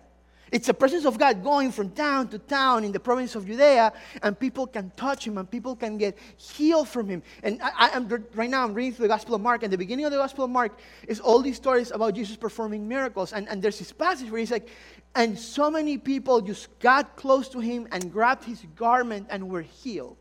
It's 0.53 0.67
the 0.67 0.75
presence 0.75 1.07
of 1.07 1.19
God 1.19 1.43
going 1.43 1.73
from 1.73 1.89
town 1.91 2.29
to 2.29 2.39
town 2.39 2.85
in 2.85 2.93
the 2.93 3.01
province 3.01 3.35
of 3.35 3.47
Judea, 3.47 3.91
and 4.23 4.39
people 4.39 4.67
can 4.67 4.93
touch 4.97 5.27
him 5.27 5.39
and 5.39 5.51
people 5.51 5.75
can 5.75 5.97
get 5.97 6.19
healed 6.37 6.89
from 6.89 7.09
him. 7.09 7.23
And 7.43 7.59
I, 7.63 7.89
am 7.95 8.07
right 8.35 8.51
now 8.51 8.63
I'm 8.63 8.75
reading 8.75 8.93
through 8.93 9.05
the 9.05 9.15
Gospel 9.15 9.35
of 9.35 9.41
Mark, 9.41 9.63
and 9.63 9.73
the 9.73 9.79
beginning 9.79 10.05
of 10.05 10.13
the 10.13 10.19
Gospel 10.19 10.45
of 10.45 10.51
Mark 10.51 10.79
is 11.09 11.21
all 11.21 11.41
these 11.41 11.57
stories 11.57 11.91
about 11.91 12.15
Jesus 12.15 12.37
performing 12.37 12.87
miracles. 12.87 13.33
And, 13.33 13.49
and 13.49 13.63
there's 13.63 13.79
this 13.79 13.93
passage 13.93 14.31
where 14.31 14.41
he's 14.41 14.51
like, 14.51 14.69
and 15.15 15.39
so 15.39 15.71
many 15.71 15.97
people 15.97 16.43
just 16.43 16.79
got 16.81 17.17
close 17.17 17.49
to 17.49 17.61
him 17.61 17.89
and 17.91 18.13
grabbed 18.13 18.45
his 18.45 18.63
garment 18.77 19.29
and 19.31 19.49
were 19.49 19.63
healed. 19.63 20.19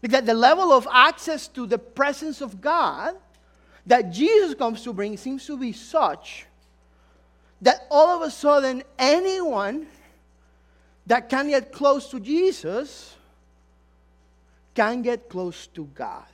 Because 0.00 0.22
the 0.22 0.34
level 0.34 0.72
of 0.72 0.86
access 0.92 1.48
to 1.48 1.66
the 1.66 1.78
presence 1.78 2.40
of 2.40 2.60
God 2.60 3.16
that 3.84 4.12
Jesus 4.12 4.54
comes 4.54 4.84
to 4.84 4.92
bring 4.92 5.16
seems 5.16 5.44
to 5.46 5.56
be 5.56 5.72
such 5.72 6.46
that 7.62 7.86
all 7.90 8.08
of 8.08 8.26
a 8.26 8.30
sudden 8.30 8.82
anyone 8.98 9.86
that 11.06 11.28
can 11.28 11.48
get 11.48 11.72
close 11.72 12.08
to 12.10 12.20
Jesus 12.20 13.14
can 14.74 15.02
get 15.02 15.28
close 15.28 15.66
to 15.68 15.86
God. 15.86 16.24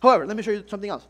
However, 0.00 0.26
let 0.26 0.36
me 0.36 0.42
show 0.42 0.52
you 0.52 0.64
something 0.66 0.90
else. 0.90 1.06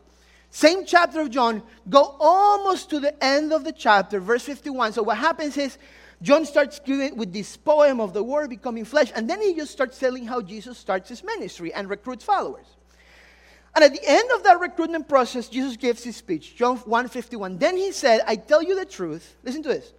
Same 0.49 0.85
chapter 0.85 1.21
of 1.21 1.29
John, 1.29 1.63
go 1.89 2.15
almost 2.19 2.89
to 2.89 2.99
the 2.99 3.23
end 3.23 3.53
of 3.53 3.63
the 3.63 3.71
chapter, 3.71 4.19
verse 4.19 4.43
51. 4.43 4.93
So 4.93 5.03
what 5.03 5.17
happens 5.17 5.55
is 5.57 5.77
John 6.21 6.45
starts 6.45 6.79
giving 6.79 7.15
with 7.15 7.31
this 7.31 7.55
poem 7.55 8.01
of 8.01 8.13
the 8.13 8.21
word 8.21 8.49
becoming 8.49 8.83
flesh, 8.83 9.11
and 9.15 9.29
then 9.29 9.41
he 9.41 9.53
just 9.55 9.71
starts 9.71 9.97
telling 9.97 10.25
how 10.25 10.41
Jesus 10.41 10.77
starts 10.77 11.07
his 11.09 11.23
ministry 11.23 11.73
and 11.73 11.89
recruits 11.89 12.23
followers. 12.23 12.65
And 13.73 13.83
at 13.85 13.93
the 13.93 14.01
end 14.03 14.29
of 14.31 14.43
that 14.43 14.59
recruitment 14.59 15.07
process, 15.07 15.47
Jesus 15.47 15.77
gives 15.77 16.03
his 16.03 16.17
speech, 16.17 16.55
John 16.55 16.77
1:51. 16.77 17.59
Then 17.59 17.77
he 17.77 17.91
said, 17.91 18.21
I 18.27 18.35
tell 18.35 18.61
you 18.61 18.75
the 18.75 18.85
truth. 18.85 19.35
Listen 19.43 19.63
to 19.63 19.69
this. 19.69 19.93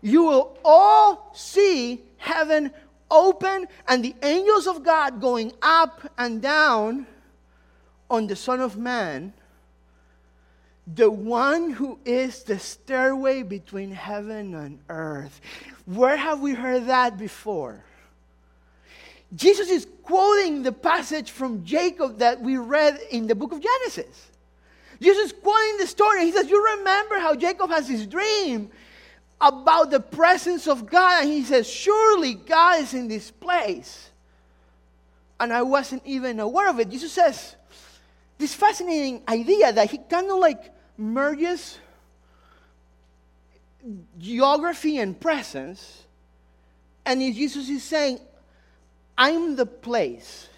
You 0.00 0.24
will 0.24 0.58
all 0.64 1.32
see 1.34 2.02
heaven 2.16 2.72
open 3.10 3.68
and 3.86 4.04
the 4.04 4.14
angels 4.22 4.66
of 4.66 4.82
God 4.82 5.20
going 5.20 5.52
up 5.62 6.10
and 6.16 6.40
down 6.40 7.06
on 8.10 8.26
the 8.26 8.36
Son 8.36 8.60
of 8.60 8.76
Man, 8.76 9.32
the 10.86 11.10
one 11.10 11.70
who 11.70 11.98
is 12.04 12.44
the 12.44 12.58
stairway 12.58 13.42
between 13.42 13.90
heaven 13.90 14.54
and 14.54 14.78
earth. 14.88 15.40
Where 15.84 16.16
have 16.16 16.40
we 16.40 16.54
heard 16.54 16.86
that 16.86 17.18
before? 17.18 17.84
Jesus 19.34 19.68
is 19.68 19.86
quoting 20.02 20.62
the 20.62 20.72
passage 20.72 21.32
from 21.32 21.64
Jacob 21.64 22.18
that 22.18 22.40
we 22.40 22.56
read 22.56 22.98
in 23.10 23.26
the 23.26 23.34
book 23.34 23.52
of 23.52 23.60
Genesis. 23.60 24.30
Jesus 25.00 25.26
is 25.26 25.32
quoting 25.32 25.78
the 25.78 25.86
story. 25.86 26.24
He 26.24 26.32
says, 26.32 26.48
You 26.48 26.76
remember 26.78 27.18
how 27.18 27.34
Jacob 27.34 27.70
has 27.70 27.88
this 27.88 28.06
dream 28.06 28.70
about 29.40 29.90
the 29.90 30.00
presence 30.00 30.66
of 30.66 30.86
God, 30.86 31.24
and 31.24 31.32
he 31.32 31.44
says, 31.44 31.68
Surely 31.68 32.34
God 32.34 32.82
is 32.82 32.94
in 32.94 33.08
this 33.08 33.30
place. 33.30 34.10
And 35.38 35.52
I 35.52 35.62
wasn't 35.62 36.02
even 36.06 36.40
aware 36.40 36.70
of 36.70 36.80
it. 36.80 36.88
Jesus 36.88 37.12
says, 37.12 37.56
This 38.38 38.54
fascinating 38.54 39.22
idea 39.28 39.72
that 39.72 39.90
he 39.90 39.98
kind 39.98 40.30
of 40.30 40.38
like 40.38 40.72
merges 40.96 41.78
geography 44.18 44.98
and 44.98 45.18
presence. 45.18 46.04
And 47.04 47.20
Jesus 47.20 47.68
is 47.68 47.84
saying, 47.84 48.18
I'm 49.16 49.56
the 49.56 49.66
place. 49.66 50.48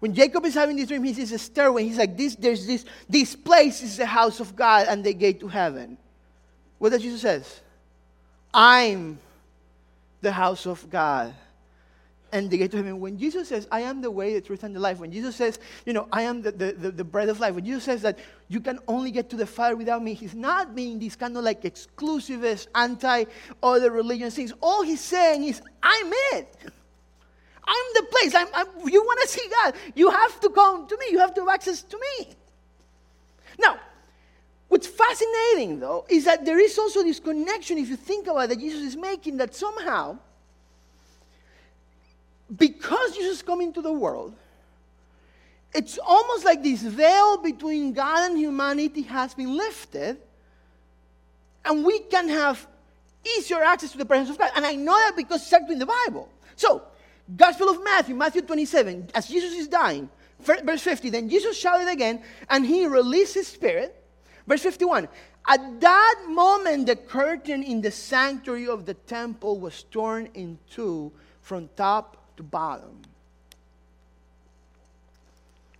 When 0.00 0.14
Jacob 0.14 0.44
is 0.44 0.54
having 0.54 0.76
this 0.76 0.88
dream, 0.88 1.02
he 1.02 1.14
sees 1.14 1.32
a 1.32 1.38
stairway. 1.38 1.84
He's 1.84 1.96
like, 1.96 2.16
this, 2.16 2.34
there's 2.36 2.66
this, 2.66 2.84
this 3.08 3.34
place 3.34 3.82
is 3.82 3.96
the 3.96 4.04
house 4.04 4.38
of 4.38 4.54
God 4.54 4.86
and 4.88 5.02
the 5.02 5.14
gate 5.14 5.40
to 5.40 5.48
heaven. 5.48 5.96
What 6.78 6.90
does 6.90 7.00
Jesus 7.00 7.22
says? 7.22 7.60
I'm 8.52 9.18
the 10.20 10.32
house 10.32 10.66
of 10.66 10.90
God 10.90 11.34
and 12.34 12.50
they 12.50 12.58
get 12.58 12.72
to 12.72 12.78
heaven. 12.78 12.98
When 12.98 13.16
Jesus 13.16 13.48
says, 13.48 13.68
I 13.70 13.82
am 13.82 14.00
the 14.00 14.10
way, 14.10 14.34
the 14.34 14.40
truth, 14.40 14.64
and 14.64 14.74
the 14.74 14.80
life, 14.80 14.98
when 14.98 15.12
Jesus 15.12 15.36
says, 15.36 15.60
you 15.86 15.92
know, 15.92 16.08
I 16.12 16.22
am 16.22 16.42
the, 16.42 16.50
the, 16.50 16.72
the, 16.72 16.90
the, 16.90 17.04
bread 17.04 17.28
of 17.28 17.38
life, 17.38 17.54
when 17.54 17.64
Jesus 17.64 17.84
says 17.84 18.02
that 18.02 18.18
you 18.48 18.60
can 18.60 18.80
only 18.88 19.12
get 19.12 19.30
to 19.30 19.36
the 19.36 19.46
Father 19.46 19.76
without 19.76 20.02
me, 20.02 20.14
he's 20.14 20.34
not 20.34 20.74
being 20.74 20.98
this 20.98 21.14
kind 21.14 21.36
of 21.36 21.44
like 21.44 21.62
exclusivist, 21.62 22.66
anti 22.74 23.26
other 23.62 23.92
religion 23.92 24.32
things. 24.32 24.52
All 24.60 24.82
he's 24.82 25.00
saying 25.00 25.44
is, 25.44 25.62
I'm 25.80 26.12
it. 26.32 26.56
I'm 27.66 27.86
the 27.94 28.02
place. 28.10 28.34
I'm, 28.34 28.48
I'm 28.52 28.66
you 28.88 29.00
want 29.00 29.20
to 29.22 29.28
see 29.28 29.48
God, 29.48 29.74
you 29.94 30.10
have 30.10 30.40
to 30.40 30.50
come 30.50 30.88
to 30.88 30.98
me. 30.98 31.06
You 31.12 31.20
have 31.20 31.34
to 31.34 31.42
have 31.42 31.50
access 31.50 31.82
to 31.82 31.96
me. 31.96 32.30
Now, 33.60 33.78
what's 34.66 34.88
fascinating 34.88 35.78
though 35.78 36.04
is 36.08 36.24
that 36.24 36.44
there 36.44 36.58
is 36.58 36.76
also 36.80 37.04
this 37.04 37.20
connection, 37.20 37.78
if 37.78 37.88
you 37.88 37.96
think 37.96 38.26
about 38.26 38.46
it, 38.46 38.48
that 38.48 38.58
Jesus 38.58 38.82
is 38.82 38.96
making 38.96 39.36
that 39.36 39.54
somehow 39.54 40.18
because 42.56 43.14
Jesus 43.14 43.36
is 43.36 43.42
coming 43.42 43.72
to 43.72 43.82
the 43.82 43.92
world, 43.92 44.34
it's 45.74 45.98
almost 45.98 46.44
like 46.44 46.62
this 46.62 46.82
veil 46.82 47.38
between 47.38 47.92
God 47.92 48.30
and 48.30 48.38
humanity 48.38 49.02
has 49.02 49.34
been 49.34 49.56
lifted, 49.56 50.18
and 51.64 51.84
we 51.84 52.00
can 52.00 52.28
have 52.28 52.66
easier 53.38 53.62
access 53.62 53.92
to 53.92 53.98
the 53.98 54.04
presence 54.04 54.30
of 54.30 54.38
God. 54.38 54.52
And 54.54 54.64
I 54.64 54.74
know 54.74 54.96
that 54.96 55.16
because 55.16 55.42
it's 55.42 55.52
actually 55.52 55.74
in 55.74 55.78
the 55.80 55.86
Bible. 56.06 56.28
So, 56.56 56.82
Gospel 57.36 57.70
of 57.70 57.82
Matthew, 57.82 58.14
Matthew 58.14 58.42
27, 58.42 59.10
as 59.14 59.26
Jesus 59.26 59.54
is 59.54 59.66
dying, 59.66 60.08
verse 60.40 60.82
50, 60.82 61.10
then 61.10 61.28
Jesus 61.28 61.58
shouted 61.58 61.88
again, 61.88 62.22
and 62.50 62.66
he 62.66 62.86
released 62.86 63.34
his 63.34 63.48
spirit. 63.48 64.00
Verse 64.46 64.62
51, 64.62 65.08
at 65.48 65.80
that 65.80 66.24
moment, 66.28 66.86
the 66.86 66.96
curtain 66.96 67.62
in 67.62 67.80
the 67.80 67.90
sanctuary 67.90 68.68
of 68.68 68.84
the 68.84 68.94
temple 68.94 69.58
was 69.58 69.84
torn 69.84 70.28
in 70.34 70.58
two 70.70 71.10
from 71.40 71.68
top 71.76 72.23
to 72.36 72.42
bottom. 72.42 73.00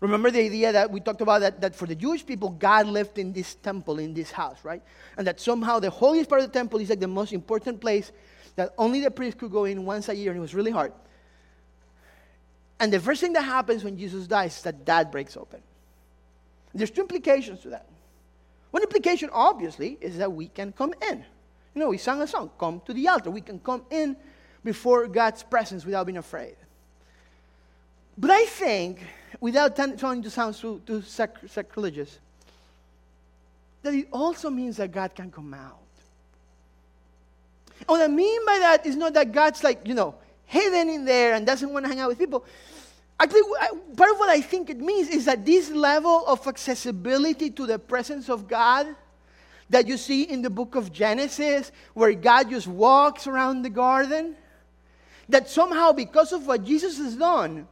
Remember 0.01 0.31
the 0.31 0.41
idea 0.41 0.71
that 0.71 0.91
we 0.91 1.01
talked 1.01 1.23
about 1.23 1.41
that, 1.41 1.61
that 1.63 1.75
for 1.75 1.87
the 1.87 1.95
Jewish 1.95 2.27
people, 2.27 2.51
God 2.51 2.87
lived 2.87 3.19
in 3.19 3.33
this 3.33 3.55
temple, 3.55 3.99
in 3.99 4.13
this 4.13 4.31
house, 4.31 4.59
right? 4.63 4.83
And 5.17 5.27
that 5.27 5.41
somehow 5.41 5.79
the 5.79 5.89
holiest 5.89 6.29
part 6.29 6.43
of 6.43 6.49
the 6.49 6.53
temple 6.53 6.79
is 6.81 6.91
like 6.91 7.01
the 7.01 7.09
most 7.09 7.33
important 7.33 7.81
place 7.81 8.13
that 8.57 8.75
only 8.77 9.01
the 9.01 9.11
priest 9.11 9.39
could 9.39 9.51
go 9.51 9.65
in 9.65 9.85
once 9.85 10.09
a 10.09 10.15
year, 10.15 10.31
and 10.31 10.39
it 10.39 10.43
was 10.43 10.55
really 10.55 10.71
hard. 10.71 10.93
And 12.79 12.93
the 12.93 13.01
first 13.01 13.21
thing 13.21 13.33
that 13.33 13.43
happens 13.43 13.83
when 13.83 13.97
Jesus 13.97 14.27
dies 14.27 14.57
is 14.57 14.63
that 14.65 14.85
that 14.85 15.11
breaks 15.11 15.37
open. 15.37 15.61
There's 16.75 16.91
two 16.91 17.03
implications 17.03 17.61
to 17.61 17.71
that. 17.71 17.87
One 18.73 18.83
implication, 18.83 19.31
obviously, 19.33 19.97
is 20.01 20.19
that 20.19 20.33
we 20.33 20.49
can 20.49 20.73
come 20.73 20.93
in. 21.09 21.25
You 21.75 21.81
know, 21.81 21.89
we 21.89 21.99
sang 21.99 22.21
a 22.21 22.27
song, 22.27 22.51
Come 22.59 22.83
to 22.85 22.93
the 22.93 23.09
altar. 23.09 23.31
We 23.31 23.41
can 23.41 23.59
come 23.61 23.85
in 23.91 24.17
before 24.65 25.07
God's 25.07 25.43
presence 25.43 25.85
without 25.85 26.07
being 26.07 26.17
afraid. 26.17 26.57
But 28.17 28.31
I 28.31 28.45
think, 28.47 29.01
without 29.41 29.77
trying 29.77 30.23
to 30.23 30.31
sound 30.31 30.55
too, 30.55 30.81
too 30.87 31.03
sac- 31.03 31.49
sacrilegious, 31.49 32.19
that 33.83 33.93
it 33.93 34.09
also 34.13 34.49
means 34.51 34.79
that 34.79 34.91
God 34.93 35.15
can 35.15 35.31
come 35.31 35.53
out. 35.53 35.79
And 37.81 37.89
what 37.89 38.01
I 38.03 38.09
mean 38.09 38.47
by 38.47 38.59
that 38.61 38.87
is 38.87 38.97
not 38.97 39.13
that 39.15 39.33
God's 39.33 39.63
like, 39.63 39.87
you 39.87 39.95
know, 39.95 40.15
hidden 40.47 40.89
in 40.89 41.05
there 41.05 41.35
and 41.35 41.45
doesn't 41.45 41.71
want 41.71 41.85
to 41.85 41.89
hang 41.89 42.01
out 42.01 42.09
with 42.09 42.19
people. 42.19 42.45
Actually, 43.19 43.43
part 43.97 44.11
of 44.11 44.19
what 44.19 44.29
I 44.29 44.41
think 44.41 44.71
it 44.71 44.79
means 44.79 45.09
is 45.09 45.25
that 45.27 45.45
this 45.45 45.71
level 45.71 46.27
of 46.27 46.47
accessibility 46.47 47.51
to 47.51 47.67
the 47.67 47.79
presence 47.79 48.29
of 48.29 48.49
God 48.49 48.87
that 49.71 49.87
you 49.87 49.97
see 49.97 50.23
in 50.23 50.43
the 50.43 50.51
book 50.51 50.75
of 50.75 50.93
Genesis, 50.93 51.73
where 51.95 52.13
God 52.13 52.51
just 52.51 52.67
walks 52.67 53.27
around 53.27 53.63
the 53.63 53.71
garden, 53.71 54.37
that 55.29 55.49
somehow, 55.49 55.93
because 55.93 56.33
of 56.33 56.47
what 56.47 56.65
Jesus 56.65 56.99
has 56.99 57.17
done, 57.17 57.67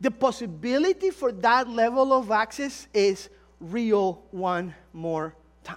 the 0.00 0.10
possibility 0.10 1.10
for 1.10 1.32
that 1.32 1.68
level 1.68 2.12
of 2.12 2.30
access 2.30 2.86
is 2.92 3.28
real 3.60 4.22
one 4.30 4.74
more 4.92 5.34
time. 5.62 5.76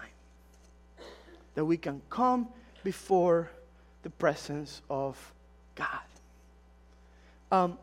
That 1.56 1.66
we 1.66 1.78
can 1.78 2.02
come 2.10 2.48
before 2.84 3.50
the 4.04 4.10
presence 4.10 4.82
of 4.90 5.18
God. 5.76 6.00
Um, 7.52 7.78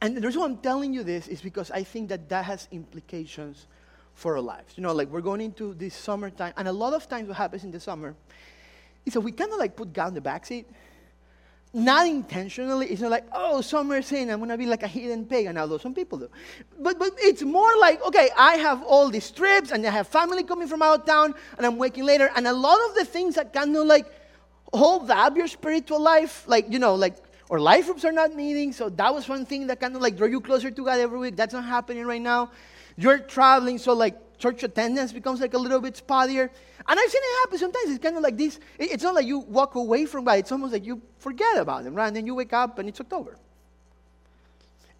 and 0.00 0.16
the 0.16 0.20
reason 0.20 0.40
why 0.40 0.46
I'm 0.46 0.58
telling 0.58 0.92
you 0.92 1.02
this 1.02 1.26
is 1.28 1.40
because 1.40 1.70
I 1.70 1.82
think 1.82 2.08
that 2.10 2.28
that 2.28 2.44
has 2.44 2.68
implications 2.70 3.66
for 4.14 4.36
our 4.36 4.40
lives. 4.40 4.74
You 4.76 4.82
know, 4.82 4.92
like 4.92 5.08
we're 5.08 5.20
going 5.20 5.40
into 5.40 5.74
this 5.74 5.94
summertime, 5.94 6.52
and 6.56 6.68
a 6.68 6.72
lot 6.72 6.92
of 6.92 7.08
times 7.08 7.28
what 7.28 7.36
happens 7.36 7.64
in 7.64 7.70
the 7.70 7.80
summer 7.80 8.14
so 9.10 9.20
we 9.20 9.32
kind 9.32 9.52
of 9.52 9.58
like 9.58 9.76
put 9.76 9.92
God 9.92 10.08
in 10.08 10.14
the 10.14 10.20
backseat. 10.20 10.64
Not 11.74 12.06
intentionally. 12.06 12.86
It's 12.86 13.02
not 13.02 13.10
like, 13.10 13.26
oh, 13.32 13.60
summer's 13.60 14.06
saying 14.06 14.30
I'm 14.30 14.38
going 14.38 14.48
to 14.48 14.56
be 14.56 14.64
like 14.64 14.82
a 14.82 14.88
hidden 14.88 15.26
pagan, 15.26 15.58
although 15.58 15.76
some 15.76 15.94
people 15.94 16.18
do. 16.18 16.30
But, 16.80 16.98
but 16.98 17.10
it's 17.18 17.42
more 17.42 17.76
like, 17.78 18.02
okay, 18.06 18.30
I 18.36 18.54
have 18.56 18.82
all 18.84 19.10
these 19.10 19.30
trips 19.30 19.70
and 19.70 19.86
I 19.86 19.90
have 19.90 20.08
family 20.08 20.42
coming 20.42 20.66
from 20.66 20.80
out 20.80 21.00
of 21.00 21.06
town 21.06 21.34
and 21.58 21.66
I'm 21.66 21.76
waking 21.76 22.04
later. 22.04 22.30
And 22.34 22.46
a 22.46 22.52
lot 22.52 22.78
of 22.88 22.94
the 22.94 23.04
things 23.04 23.34
that 23.34 23.52
kind 23.52 23.76
of 23.76 23.86
like 23.86 24.06
hold 24.72 25.10
up 25.10 25.36
your 25.36 25.46
spiritual 25.46 26.00
life, 26.00 26.44
like, 26.48 26.66
you 26.70 26.78
know, 26.78 26.94
like, 26.94 27.16
or 27.50 27.60
life 27.60 27.84
groups 27.84 28.04
are 28.04 28.12
not 28.12 28.34
meeting. 28.34 28.72
So 28.72 28.88
that 28.88 29.14
was 29.14 29.28
one 29.28 29.44
thing 29.44 29.66
that 29.66 29.78
kind 29.78 29.94
of 29.94 30.00
like 30.00 30.16
draw 30.16 30.26
you 30.26 30.40
closer 30.40 30.70
to 30.70 30.84
God 30.84 30.98
every 30.98 31.18
week. 31.18 31.36
That's 31.36 31.52
not 31.52 31.64
happening 31.64 32.06
right 32.06 32.20
now 32.20 32.50
You're 32.98 33.20
traveling, 33.20 33.78
so 33.78 33.92
like 33.92 34.16
church 34.38 34.62
attendance 34.62 35.12
becomes 35.12 35.40
like 35.40 35.54
a 35.54 35.58
little 35.58 35.80
bit 35.80 35.94
spottier. 35.94 36.50
And 36.88 36.98
I've 36.98 37.10
seen 37.10 37.20
it 37.22 37.38
happen 37.40 37.58
sometimes. 37.58 37.90
It's 37.90 38.02
kind 38.02 38.16
of 38.16 38.22
like 38.22 38.36
this. 38.36 38.58
It's 38.78 39.02
not 39.02 39.14
like 39.14 39.26
you 39.26 39.40
walk 39.40 39.74
away 39.74 40.06
from 40.06 40.24
God, 40.24 40.38
it's 40.38 40.52
almost 40.52 40.72
like 40.72 40.86
you 40.86 41.02
forget 41.18 41.58
about 41.58 41.84
Him, 41.84 41.94
right? 41.94 42.06
And 42.06 42.16
then 42.16 42.26
you 42.26 42.34
wake 42.34 42.52
up 42.52 42.78
and 42.78 42.88
it's 42.88 43.00
October. 43.00 43.36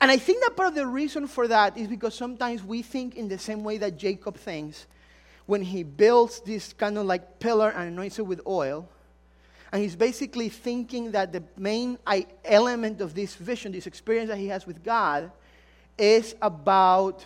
And 0.01 0.11
I 0.11 0.17
think 0.17 0.43
that 0.43 0.57
part 0.57 0.69
of 0.69 0.75
the 0.75 0.87
reason 0.87 1.27
for 1.27 1.49
that 1.49 1.77
is 1.77 1.89
because 1.89 2.15
sometimes 2.15 2.63
we 2.63 2.83
think 2.83 3.17
in 3.17 3.29
the 3.29 3.39
same 3.39 3.65
way 3.65 3.79
that 3.79 3.99
Jacob 3.99 4.37
thinks 4.37 4.87
when 5.47 5.63
he 5.63 5.83
builds 5.83 6.41
this 6.41 6.73
kind 6.73 6.99
of 6.99 7.07
like 7.07 7.41
pillar 7.41 7.71
and 7.71 7.89
anoints 7.89 8.19
it 8.19 8.27
with 8.27 8.41
oil. 8.47 8.89
And 9.73 9.83
he's 9.83 9.97
basically 9.97 10.49
thinking 10.49 11.11
that 11.13 11.33
the 11.33 11.43
main 11.57 11.99
element 12.45 13.01
of 13.01 13.15
this 13.15 13.35
vision, 13.35 13.73
this 13.73 13.87
experience 13.87 14.29
that 14.29 14.39
he 14.39 14.49
has 14.49 14.67
with 14.67 14.85
God, 14.85 15.31
is 15.99 16.35
about 16.41 17.25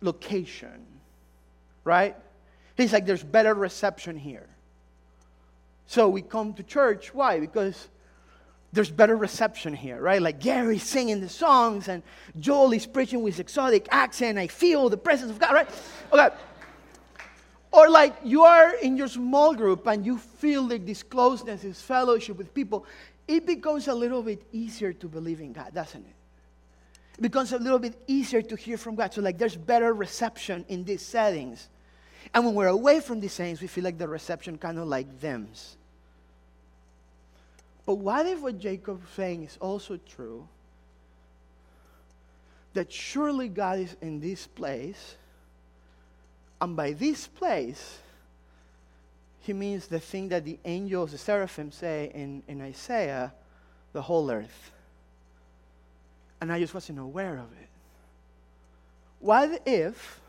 location, 0.00 0.86
right? 1.84 2.16
He's 2.76 2.92
like, 2.92 3.06
there's 3.06 3.24
better 3.24 3.54
reception 3.54 4.16
here. 4.16 4.46
So 5.86 6.08
we 6.08 6.22
come 6.22 6.52
to 6.54 6.62
church. 6.62 7.14
Why? 7.14 7.40
Because 7.40 7.88
there's 8.72 8.90
better 8.90 9.16
reception 9.16 9.74
here, 9.74 10.00
right? 10.00 10.20
Like 10.20 10.40
Gary's 10.40 10.82
singing 10.82 11.20
the 11.20 11.28
songs 11.28 11.88
and 11.88 12.02
Joel 12.38 12.72
is 12.72 12.86
preaching 12.86 13.22
with 13.22 13.40
exotic 13.40 13.88
accent. 13.90 14.38
I 14.38 14.46
feel 14.46 14.88
the 14.88 14.98
presence 14.98 15.30
of 15.30 15.38
God, 15.38 15.54
right? 15.54 15.70
Okay. 16.12 16.28
Or 17.72 17.88
like 17.88 18.14
you 18.22 18.44
are 18.44 18.74
in 18.74 18.96
your 18.96 19.08
small 19.08 19.54
group 19.54 19.86
and 19.86 20.04
you 20.04 20.18
feel 20.18 20.68
like 20.68 20.84
this 20.86 21.02
closeness, 21.02 21.62
this 21.62 21.80
fellowship 21.80 22.36
with 22.36 22.52
people, 22.52 22.84
it 23.26 23.46
becomes 23.46 23.88
a 23.88 23.94
little 23.94 24.22
bit 24.22 24.42
easier 24.52 24.92
to 24.92 25.08
believe 25.08 25.40
in 25.40 25.52
God, 25.52 25.74
doesn't 25.74 26.04
it? 26.04 26.14
It 27.18 27.22
becomes 27.22 27.52
a 27.52 27.58
little 27.58 27.80
bit 27.80 28.00
easier 28.06 28.42
to 28.42 28.54
hear 28.54 28.78
from 28.78 28.94
God. 28.94 29.12
So 29.12 29.20
like 29.20 29.38
there's 29.38 29.56
better 29.56 29.92
reception 29.92 30.64
in 30.68 30.84
these 30.84 31.04
settings. 31.04 31.68
And 32.32 32.44
when 32.44 32.54
we're 32.54 32.68
away 32.68 33.00
from 33.00 33.18
these 33.18 33.34
things, 33.34 33.60
we 33.60 33.66
feel 33.66 33.82
like 33.82 33.98
the 33.98 34.06
reception 34.06 34.56
kind 34.56 34.78
of 34.78 34.86
like 34.86 35.20
them's. 35.20 35.76
But 37.84 37.94
what 37.94 38.26
if 38.26 38.40
what 38.40 38.58
Jacob's 38.58 39.10
saying 39.16 39.44
is 39.44 39.56
also 39.60 39.98
true? 40.08 40.46
That 42.74 42.92
surely 42.92 43.48
God 43.48 43.80
is 43.80 43.96
in 44.00 44.20
this 44.20 44.46
place, 44.46 45.16
and 46.60 46.76
by 46.76 46.92
this 46.92 47.26
place, 47.26 47.98
he 49.40 49.54
means 49.54 49.86
the 49.86 49.98
thing 49.98 50.28
that 50.28 50.44
the 50.44 50.58
angels, 50.66 51.12
the 51.12 51.18
seraphim, 51.18 51.72
say 51.72 52.12
in, 52.14 52.42
in 52.46 52.60
Isaiah 52.60 53.32
the 53.92 54.02
whole 54.02 54.30
earth. 54.30 54.70
And 56.40 56.52
I 56.52 56.58
just 56.60 56.74
wasn't 56.74 56.98
aware 56.98 57.36
of 57.36 57.52
it. 57.60 57.68
What 59.20 59.62
if 59.66 60.20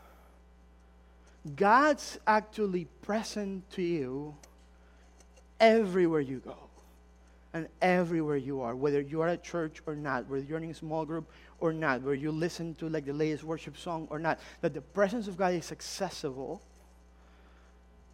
God's 1.56 2.18
actually 2.26 2.86
present 3.02 3.70
to 3.72 3.82
you 3.82 4.34
everywhere 5.60 6.20
you 6.20 6.38
go? 6.40 6.70
and 7.52 7.66
everywhere 7.82 8.36
you 8.36 8.60
are, 8.60 8.76
whether 8.76 9.00
you 9.00 9.20
are 9.20 9.28
at 9.28 9.42
church 9.42 9.82
or 9.86 9.96
not, 9.96 10.28
whether 10.28 10.44
you're 10.44 10.58
in 10.58 10.70
a 10.70 10.74
small 10.74 11.04
group 11.04 11.28
or 11.58 11.72
not, 11.72 12.00
whether 12.02 12.14
you 12.14 12.30
listen 12.30 12.74
to 12.76 12.88
like 12.88 13.04
the 13.04 13.12
latest 13.12 13.42
worship 13.42 13.76
song 13.76 14.06
or 14.10 14.18
not, 14.18 14.38
that 14.60 14.72
the 14.72 14.80
presence 14.80 15.26
of 15.26 15.36
God 15.36 15.54
is 15.54 15.72
accessible 15.72 16.62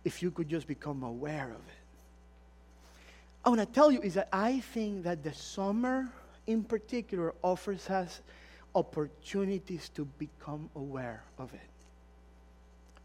if 0.04 0.22
you 0.22 0.30
could 0.30 0.48
just 0.48 0.66
become 0.66 1.02
aware 1.02 1.48
of 1.50 1.56
it. 1.56 1.82
I 3.44 3.48
want 3.50 3.60
to 3.60 3.66
tell 3.66 3.92
you 3.92 4.00
is 4.00 4.14
that 4.14 4.28
I 4.32 4.60
think 4.60 5.04
that 5.04 5.22
the 5.22 5.34
summer 5.34 6.08
in 6.46 6.62
particular 6.62 7.34
offers 7.42 7.88
us 7.90 8.20
opportunities 8.74 9.88
to 9.88 10.04
become 10.18 10.70
aware 10.76 11.24
of 11.38 11.52
it. 11.54 11.60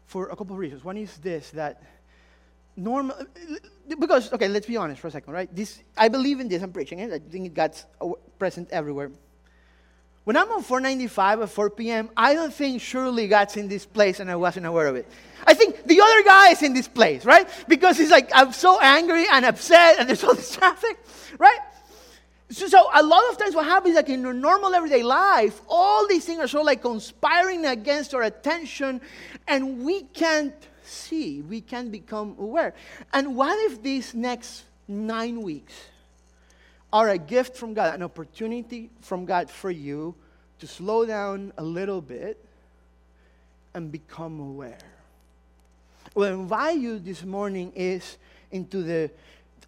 For 0.06 0.28
a 0.28 0.36
couple 0.36 0.54
of 0.54 0.58
reasons. 0.58 0.84
One 0.84 0.98
is 0.98 1.16
this 1.18 1.50
that 1.52 1.82
normal 2.76 3.16
because 3.98 4.32
okay 4.32 4.48
let's 4.48 4.66
be 4.66 4.78
honest 4.78 5.00
for 5.00 5.08
a 5.08 5.10
second 5.10 5.32
right? 5.32 5.54
This 5.54 5.82
i 5.96 6.08
believe 6.08 6.40
in 6.40 6.48
this 6.48 6.62
i'm 6.62 6.72
preaching 6.72 7.00
it 7.00 7.12
i 7.12 7.18
think 7.18 7.46
it 7.46 7.54
god's 7.54 7.84
present 8.38 8.68
everywhere. 8.70 9.10
When 10.24 10.36
i'm 10.36 10.50
on 10.52 10.62
495 10.62 11.42
at 11.42 11.50
4 11.50 11.70
p.m 11.70 12.10
i 12.16 12.34
don't 12.34 12.52
think 12.52 12.80
surely 12.80 13.28
god's 13.28 13.56
in 13.56 13.68
this 13.68 13.84
place 13.84 14.20
and 14.20 14.30
i 14.30 14.36
wasn't 14.36 14.66
aware 14.66 14.86
of 14.86 14.96
it. 14.96 15.06
I 15.46 15.54
think 15.54 15.84
the 15.84 16.00
other 16.00 16.22
guy 16.22 16.50
is 16.52 16.62
in 16.62 16.72
this 16.74 16.88
place 16.88 17.24
right? 17.24 17.48
Because 17.68 17.98
he's 17.98 18.10
like 18.10 18.30
i'm 18.34 18.52
so 18.52 18.78
angry 18.80 19.26
and 19.30 19.44
upset 19.44 19.98
and 19.98 20.08
there's 20.08 20.24
all 20.24 20.34
this 20.34 20.54
traffic 20.54 20.98
right 21.38 21.60
so, 22.52 22.68
so 22.68 22.86
a 22.94 23.02
lot 23.02 23.22
of 23.30 23.38
times 23.38 23.54
what 23.54 23.64
happens 23.64 23.94
like 23.94 24.08
in 24.08 24.22
your 24.22 24.32
normal 24.32 24.74
everyday 24.74 25.02
life 25.02 25.60
all 25.68 26.06
these 26.06 26.24
things 26.24 26.38
are 26.38 26.48
sort 26.48 26.62
of 26.62 26.66
like 26.66 26.82
conspiring 26.82 27.64
against 27.66 28.14
our 28.14 28.22
attention 28.22 29.00
and 29.48 29.84
we 29.84 30.02
can't 30.02 30.54
see, 30.84 31.40
we 31.42 31.60
can't 31.60 31.90
become 31.90 32.36
aware. 32.38 32.74
And 33.12 33.36
what 33.36 33.58
if 33.70 33.82
these 33.82 34.14
next 34.14 34.64
nine 34.86 35.42
weeks 35.42 35.74
are 36.92 37.08
a 37.08 37.18
gift 37.18 37.56
from 37.56 37.74
God, 37.74 37.94
an 37.94 38.02
opportunity 38.02 38.90
from 39.00 39.24
God 39.24 39.50
for 39.50 39.70
you 39.70 40.14
to 40.58 40.66
slow 40.66 41.06
down 41.06 41.52
a 41.58 41.62
little 41.62 42.00
bit 42.00 42.44
and 43.74 43.90
become 43.90 44.40
aware? 44.40 44.78
What 46.14 46.28
I 46.28 46.32
invite 46.32 46.78
you 46.78 46.98
this 46.98 47.24
morning 47.24 47.72
is 47.74 48.18
into 48.50 48.82
the, 48.82 49.10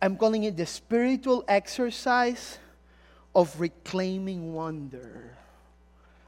I'm 0.03 0.17
calling 0.17 0.45
it 0.45 0.57
the 0.57 0.67
spiritual 0.67 1.45
exercise 1.49 2.59
of 3.35 3.61
reclaiming 3.61 4.55
wonder. 4.55 5.37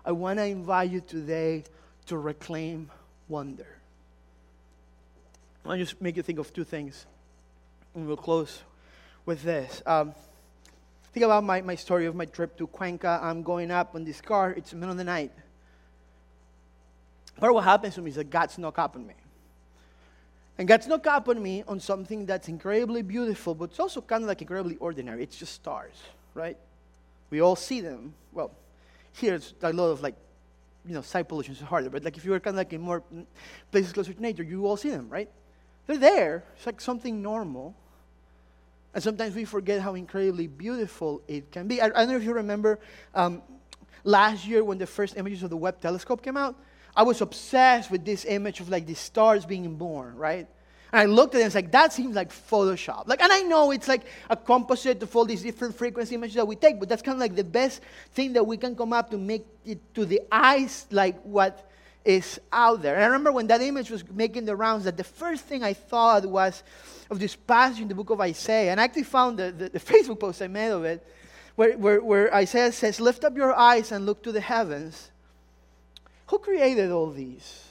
I 0.05 0.13
want 0.13 0.39
to 0.39 0.45
invite 0.45 0.91
you 0.91 1.01
today 1.01 1.65
to 2.07 2.19
reclaim 2.19 2.91
wonder. 3.29 3.67
I'll 5.65 5.77
just 5.77 6.01
make 6.01 6.17
you 6.17 6.23
think 6.23 6.39
of 6.39 6.53
two 6.53 6.65
things. 6.65 7.07
And 7.95 8.07
we'll 8.07 8.17
close 8.17 8.63
with 9.25 9.43
this. 9.43 9.83
Um, 9.85 10.15
think 11.13 11.25
about 11.25 11.43
my, 11.45 11.61
my 11.63 11.75
story 11.75 12.07
of 12.07 12.15
my 12.15 12.27
trip 12.27 12.57
to 12.59 12.67
Cuenca. 12.67 13.19
I'm 13.23 13.43
going 13.43 13.71
up 13.71 13.95
on 13.95 14.05
this 14.05 14.21
car, 14.21 14.53
it's 14.53 14.71
the 14.71 14.77
middle 14.77 14.93
of 14.93 14.99
the 14.99 15.05
night. 15.05 15.33
But 17.39 17.53
what 17.53 17.65
happens 17.65 17.95
to 17.97 18.03
me 18.03 18.11
is 18.11 18.17
that 18.17 18.31
God 18.31 18.51
snuck 18.51 18.79
up 18.79 18.97
on 18.97 19.07
me. 19.07 19.15
And 20.59 20.67
God 20.67 20.83
snuck 20.83 21.07
up 21.07 21.29
on 21.29 21.43
me 21.43 21.65
on 21.69 21.81
something 21.81 22.25
that's 22.25 22.49
incredibly 22.49 23.03
beautiful, 23.03 23.55
but 23.55 23.71
it's 23.71 23.81
also 23.81 24.01
kind 24.01 24.23
of 24.23 24.29
like 24.29 24.41
incredibly 24.41 24.77
ordinary. 24.77 25.23
It's 25.23 25.37
just 25.37 25.53
stars, 25.53 25.97
right? 26.33 26.57
We 27.31 27.41
all 27.41 27.57
see 27.57 27.81
them. 27.81 28.15
Well, 28.33 28.51
here 29.13 29.35
it's 29.35 29.55
a 29.63 29.73
lot 29.73 29.89
of 29.89 30.03
like, 30.03 30.15
you 30.87 30.95
know, 30.95 31.03
side 31.03 31.29
pollution 31.29 31.55
is 31.55 31.61
harder, 31.61 31.91
but 31.91 32.05
like 32.05 32.17
if 32.17 32.25
you 32.25 32.31
were 32.31 32.41
kind 32.41 32.55
of 32.55 32.59
like 32.59 32.73
in 32.73 32.81
more 32.81 33.03
places 33.73 33.93
closer 33.93 34.13
to 34.13 34.23
nature, 34.23 34.43
you 34.43 34.67
all 34.67 34.77
see 34.77 34.91
them, 34.91 35.09
right? 35.09 35.29
They're 35.87 35.99
there. 35.99 36.45
It's 36.57 36.67
like 36.67 36.81
something 36.81 37.23
normal. 37.23 37.75
And 38.95 39.03
sometimes 39.03 39.35
we 39.35 39.45
forget 39.45 39.81
how 39.81 39.95
incredibly 39.95 40.47
beautiful 40.47 41.23
it 41.29 41.51
can 41.51 41.69
be. 41.69 41.81
I, 41.81 41.87
I 41.87 41.89
don't 41.91 42.09
know 42.09 42.17
if 42.17 42.25
you 42.25 42.33
remember 42.33 42.79
um, 43.15 43.43
last 44.05 44.47
year 44.47 44.65
when 44.65 44.79
the 44.79 44.87
first 44.87 45.17
images 45.17 45.43
of 45.43 45.51
the 45.51 45.57
Webb 45.57 45.81
telescope 45.81 46.23
came 46.23 46.37
out. 46.37 46.57
I 46.97 47.03
was 47.03 47.21
obsessed 47.21 47.91
with 47.91 48.05
this 48.05 48.25
image 48.25 48.61
of 48.61 48.71
like 48.71 48.87
the 48.87 48.95
stars 48.95 49.45
being 49.45 49.77
born, 49.77 50.17
right? 50.17 50.49
And 50.93 51.01
I 51.01 51.05
looked 51.07 51.35
at 51.35 51.39
it 51.39 51.43
and 51.43 51.47
it's 51.47 51.55
like, 51.55 51.73
that 51.73 51.93
seems 51.93 52.15
like 52.15 52.31
Photoshop. 52.31 53.09
Like, 53.09 53.21
and 53.21 53.33
I 53.33 53.41
know 53.41 53.73
it's 53.73 53.89
like 53.89 54.03
a 54.31 54.37
composite 54.37 55.03
of 55.03 55.15
all 55.17 55.25
these 55.25 55.43
different 55.43 55.75
frequency 55.75 56.15
images 56.15 56.37
that 56.37 56.47
we 56.47 56.57
take, 56.57 56.79
but 56.79 56.89
that's 56.89 57.03
kind 57.03 57.17
of 57.17 57.21
like 57.21 57.35
the 57.35 57.45
best 57.45 57.83
thing 58.13 58.33
that 58.35 58.47
we 58.47 58.57
can 58.57 58.77
come 58.77 58.93
up 58.93 59.11
to 59.11 59.19
make 59.19 59.45
it 59.65 59.79
to 59.95 60.05
the 60.05 60.23
eyes 60.31 60.87
like 60.91 61.21
what 61.23 61.69
is 62.05 62.41
out 62.53 62.83
there. 62.83 62.95
And 62.95 63.03
I 63.03 63.07
remember 63.09 63.33
when 63.33 63.49
that 63.49 63.61
image 63.61 63.91
was 63.91 64.09
making 64.11 64.45
the 64.45 64.55
rounds, 64.55 64.85
that 64.85 64.97
the 64.97 65.05
first 65.05 65.45
thing 65.45 65.65
I 65.65 65.75
thought 65.75 66.25
was 66.25 66.63
of 67.11 67.19
this 67.19 67.35
passage 67.35 67.81
in 67.81 67.89
the 67.89 67.95
book 67.95 68.11
of 68.11 68.21
Isaiah. 68.21 68.71
And 68.71 68.81
I 68.81 68.85
actually 68.85 69.03
found 69.03 69.39
the, 69.39 69.53
the, 69.53 69.69
the 69.71 69.81
Facebook 69.81 70.21
post 70.21 70.41
I 70.41 70.47
made 70.47 70.71
of 70.71 70.85
it, 70.85 71.05
where, 71.57 71.77
where, 71.77 72.03
where 72.03 72.35
Isaiah 72.35 72.71
says, 72.71 73.01
Lift 73.01 73.25
up 73.25 73.37
your 73.37 73.55
eyes 73.55 73.91
and 73.91 74.07
look 74.07 74.23
to 74.23 74.33
the 74.33 74.41
heavens. 74.41 75.11
Who 76.29 76.39
created 76.39 76.91
all 76.91 77.11
these? 77.11 77.65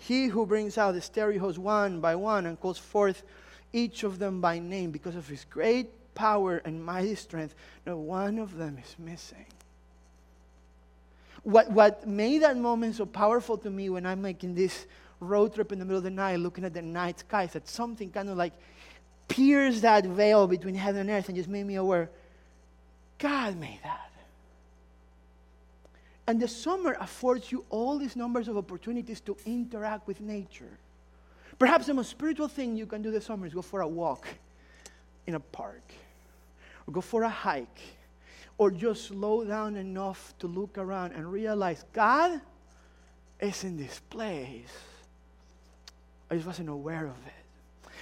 He 0.00 0.28
who 0.28 0.46
brings 0.46 0.78
out 0.78 0.92
the 0.92 1.02
stereos 1.02 1.58
one 1.58 2.00
by 2.00 2.16
one 2.16 2.46
and 2.46 2.58
calls 2.58 2.78
forth 2.78 3.22
each 3.70 4.02
of 4.02 4.18
them 4.18 4.40
by 4.40 4.58
name 4.58 4.90
because 4.90 5.14
of 5.14 5.28
his 5.28 5.44
great 5.44 6.14
power 6.14 6.56
and 6.64 6.82
mighty 6.82 7.14
strength. 7.14 7.54
No 7.84 7.98
one 7.98 8.38
of 8.38 8.56
them 8.56 8.78
is 8.82 8.96
missing. 8.98 9.44
What, 11.42 11.70
what 11.70 12.08
made 12.08 12.42
that 12.42 12.56
moment 12.56 12.96
so 12.96 13.04
powerful 13.04 13.58
to 13.58 13.68
me 13.68 13.90
when 13.90 14.06
I'm 14.06 14.22
making 14.22 14.54
this 14.54 14.86
road 15.20 15.54
trip 15.54 15.70
in 15.70 15.78
the 15.78 15.84
middle 15.84 15.98
of 15.98 16.04
the 16.04 16.10
night 16.10 16.36
looking 16.36 16.64
at 16.64 16.72
the 16.72 16.80
night 16.80 17.20
sky 17.20 17.44
that 17.46 17.68
something 17.68 18.10
kind 18.10 18.30
of 18.30 18.38
like 18.38 18.54
pierced 19.28 19.82
that 19.82 20.06
veil 20.06 20.46
between 20.46 20.74
heaven 20.74 21.02
and 21.02 21.10
earth 21.10 21.28
and 21.28 21.36
just 21.36 21.48
made 21.48 21.66
me 21.66 21.74
aware 21.74 22.08
God 23.18 23.58
made 23.58 23.80
that. 23.84 24.09
And 26.30 26.38
the 26.38 26.46
summer 26.46 26.96
affords 27.00 27.50
you 27.50 27.64
all 27.70 27.98
these 27.98 28.14
numbers 28.14 28.46
of 28.46 28.56
opportunities 28.56 29.20
to 29.22 29.36
interact 29.46 30.06
with 30.06 30.20
nature. 30.20 30.78
Perhaps 31.58 31.86
the 31.86 31.94
most 31.94 32.08
spiritual 32.08 32.46
thing 32.46 32.76
you 32.76 32.86
can 32.86 33.02
do 33.02 33.10
this 33.10 33.24
summer 33.24 33.48
is 33.48 33.52
go 33.52 33.62
for 33.62 33.80
a 33.80 33.88
walk 33.88 34.28
in 35.26 35.34
a 35.34 35.40
park, 35.40 35.82
or 36.86 36.92
go 36.92 37.00
for 37.00 37.24
a 37.24 37.28
hike, 37.28 37.80
or 38.58 38.70
just 38.70 39.06
slow 39.06 39.44
down 39.44 39.74
enough 39.74 40.32
to 40.38 40.46
look 40.46 40.78
around 40.78 41.14
and 41.14 41.32
realize 41.32 41.84
God 41.92 42.40
is 43.40 43.64
in 43.64 43.76
this 43.76 43.98
place. 44.08 44.70
I 46.30 46.36
just 46.36 46.46
wasn't 46.46 46.68
aware 46.68 47.06
of 47.06 47.26
it. 47.26 47.39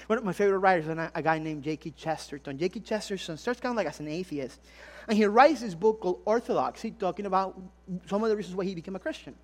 One 0.08 0.16
of 0.16 0.24
my 0.24 0.32
favorite 0.32 0.60
writers 0.60 0.88
is 0.88 1.10
a 1.14 1.22
guy 1.22 1.38
named 1.38 1.62
G.K. 1.62 1.90
Chesterton. 1.90 2.56
G.K. 2.56 2.80
Chesterton 2.80 3.36
starts 3.36 3.60
kind 3.60 3.72
of 3.72 3.76
like 3.76 3.86
as 3.86 4.00
an 4.00 4.08
atheist. 4.08 4.58
And 5.06 5.18
he 5.18 5.26
writes 5.26 5.60
this 5.60 5.74
book 5.74 6.00
called 6.00 6.22
Orthodoxy, 6.24 6.92
talking 6.92 7.26
about 7.26 7.60
some 8.06 8.24
of 8.24 8.30
the 8.30 8.36
reasons 8.36 8.56
why 8.56 8.64
he 8.64 8.74
became 8.74 8.96
a 8.96 8.98
Christian. 8.98 9.34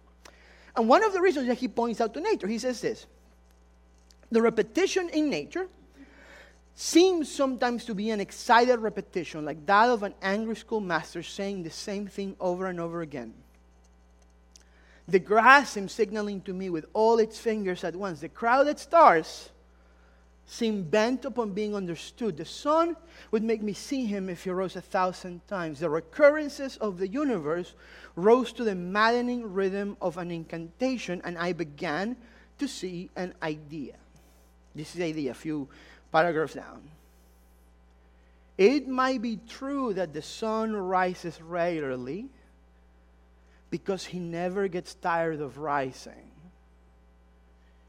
And 0.75 0.89
one 0.89 1.05
of 1.05 1.13
the 1.13 1.21
reasons 1.21 1.49
that 1.49 1.59
he 1.59 1.69
points 1.69 2.01
out 2.01 2.15
to 2.15 2.21
nature, 2.21 2.47
he 2.47 2.59
says 2.59 2.81
this 2.81 3.07
the 4.31 4.41
repetition 4.41 5.11
in 5.11 5.29
nature 5.29 5.69
seems 6.75 7.31
sometimes 7.31 7.85
to 7.85 7.95
be 7.95 8.09
an 8.09 8.21
excited 8.21 8.79
repetition, 8.79 9.45
like 9.45 9.67
that 9.67 9.91
of 9.91 10.03
an 10.03 10.15
angry 10.23 10.57
schoolmaster 10.57 11.23
saying 11.23 11.63
the 11.63 11.71
same 11.71 12.07
thing 12.07 12.37
over 12.41 12.67
and 12.67 12.81
over 12.81 13.03
again. 13.03 13.35
The 15.07 15.19
grass 15.19 15.73
seems 15.73 15.93
signaling 15.93 16.41
to 16.43 16.55
me 16.55 16.71
with 16.71 16.87
all 16.95 17.19
its 17.19 17.39
fingers 17.39 17.85
at 17.85 17.95
once. 17.95 18.21
The 18.21 18.31
crowded 18.31 18.79
stars 18.79 19.51
seem 20.47 20.83
bent 20.83 21.25
upon 21.25 21.53
being 21.53 21.75
understood. 21.75 22.37
The 22.37 22.45
sun 22.45 22.97
would 23.31 23.43
make 23.43 23.63
me 23.63 23.73
see 23.73 24.07
him 24.07 24.29
if 24.29 24.45
he 24.45 24.51
rose 24.51 24.77
a 24.77 24.81
thousand 24.81 25.47
times. 25.49 25.81
The 25.81 25.91
recurrences 25.91 26.77
of 26.79 26.99
the 26.99 27.09
universe 27.09 27.75
rose 28.17 28.53
to 28.55 28.65
the 28.65 28.75
maddening 28.75 29.53
rhythm 29.53 29.97
of 30.01 30.19
an 30.19 30.31
incantation, 30.31 31.23
and 31.25 31.39
I 31.39 31.53
began 31.53 32.17
to 32.59 32.69
see 32.69 33.11
an 33.17 33.35
idea. 33.43 33.95
This 34.75 34.89
is 34.91 34.95
the 34.95 35.05
idea, 35.05 35.31
a 35.31 35.35
few 35.35 35.69
paragraphs 36.13 36.55
down. 36.55 36.83
It 38.57 38.87
might 38.87 39.21
be 39.21 39.41
true 39.49 39.95
that 39.95 40.13
the 40.13 40.23
sun 40.23 40.77
rises 40.77 41.41
regularly 41.41 42.27
because 43.71 44.05
he 44.05 44.21
never 44.21 44.69
gets 44.69 44.95
tired 44.95 45.41
of 45.41 45.59
rising. 45.59 46.31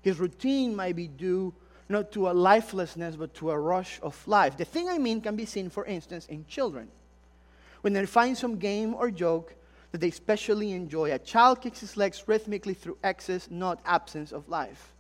His 0.02 0.20
routine 0.20 0.76
might 0.76 0.96
be 0.96 1.08
due 1.08 1.54
not 1.88 2.12
to 2.14 2.30
a 2.30 2.34
lifelessness, 2.34 3.16
but 3.16 3.34
to 3.36 3.52
a 3.52 3.60
rush 3.60 4.00
of 4.02 4.28
life. 4.28 4.58
The 4.58 4.66
thing 4.66 4.90
I 4.90 4.98
mean 4.98 5.22
can 5.22 5.36
be 5.36 5.46
seen, 5.46 5.70
for 5.70 5.86
instance, 5.86 6.26
in 6.28 6.46
children. 6.48 6.88
When 7.82 7.94
they 7.94 8.06
find 8.06 8.38
some 8.38 8.58
game 8.58 8.96
or 8.96 9.12
joke 9.12 9.54
that 9.92 10.02
they 10.02 10.10
especially 10.10 10.72
enjoy, 10.72 11.14
a 11.14 11.20
child 11.20 11.62
kicks 11.62 11.82
his 11.82 11.96
legs 11.96 12.24
rhythmically 12.28 12.74
through 12.74 12.98
excess, 13.04 13.50
not 13.52 13.80
absence 13.86 14.32
of 14.32 14.50
life. 14.50 14.94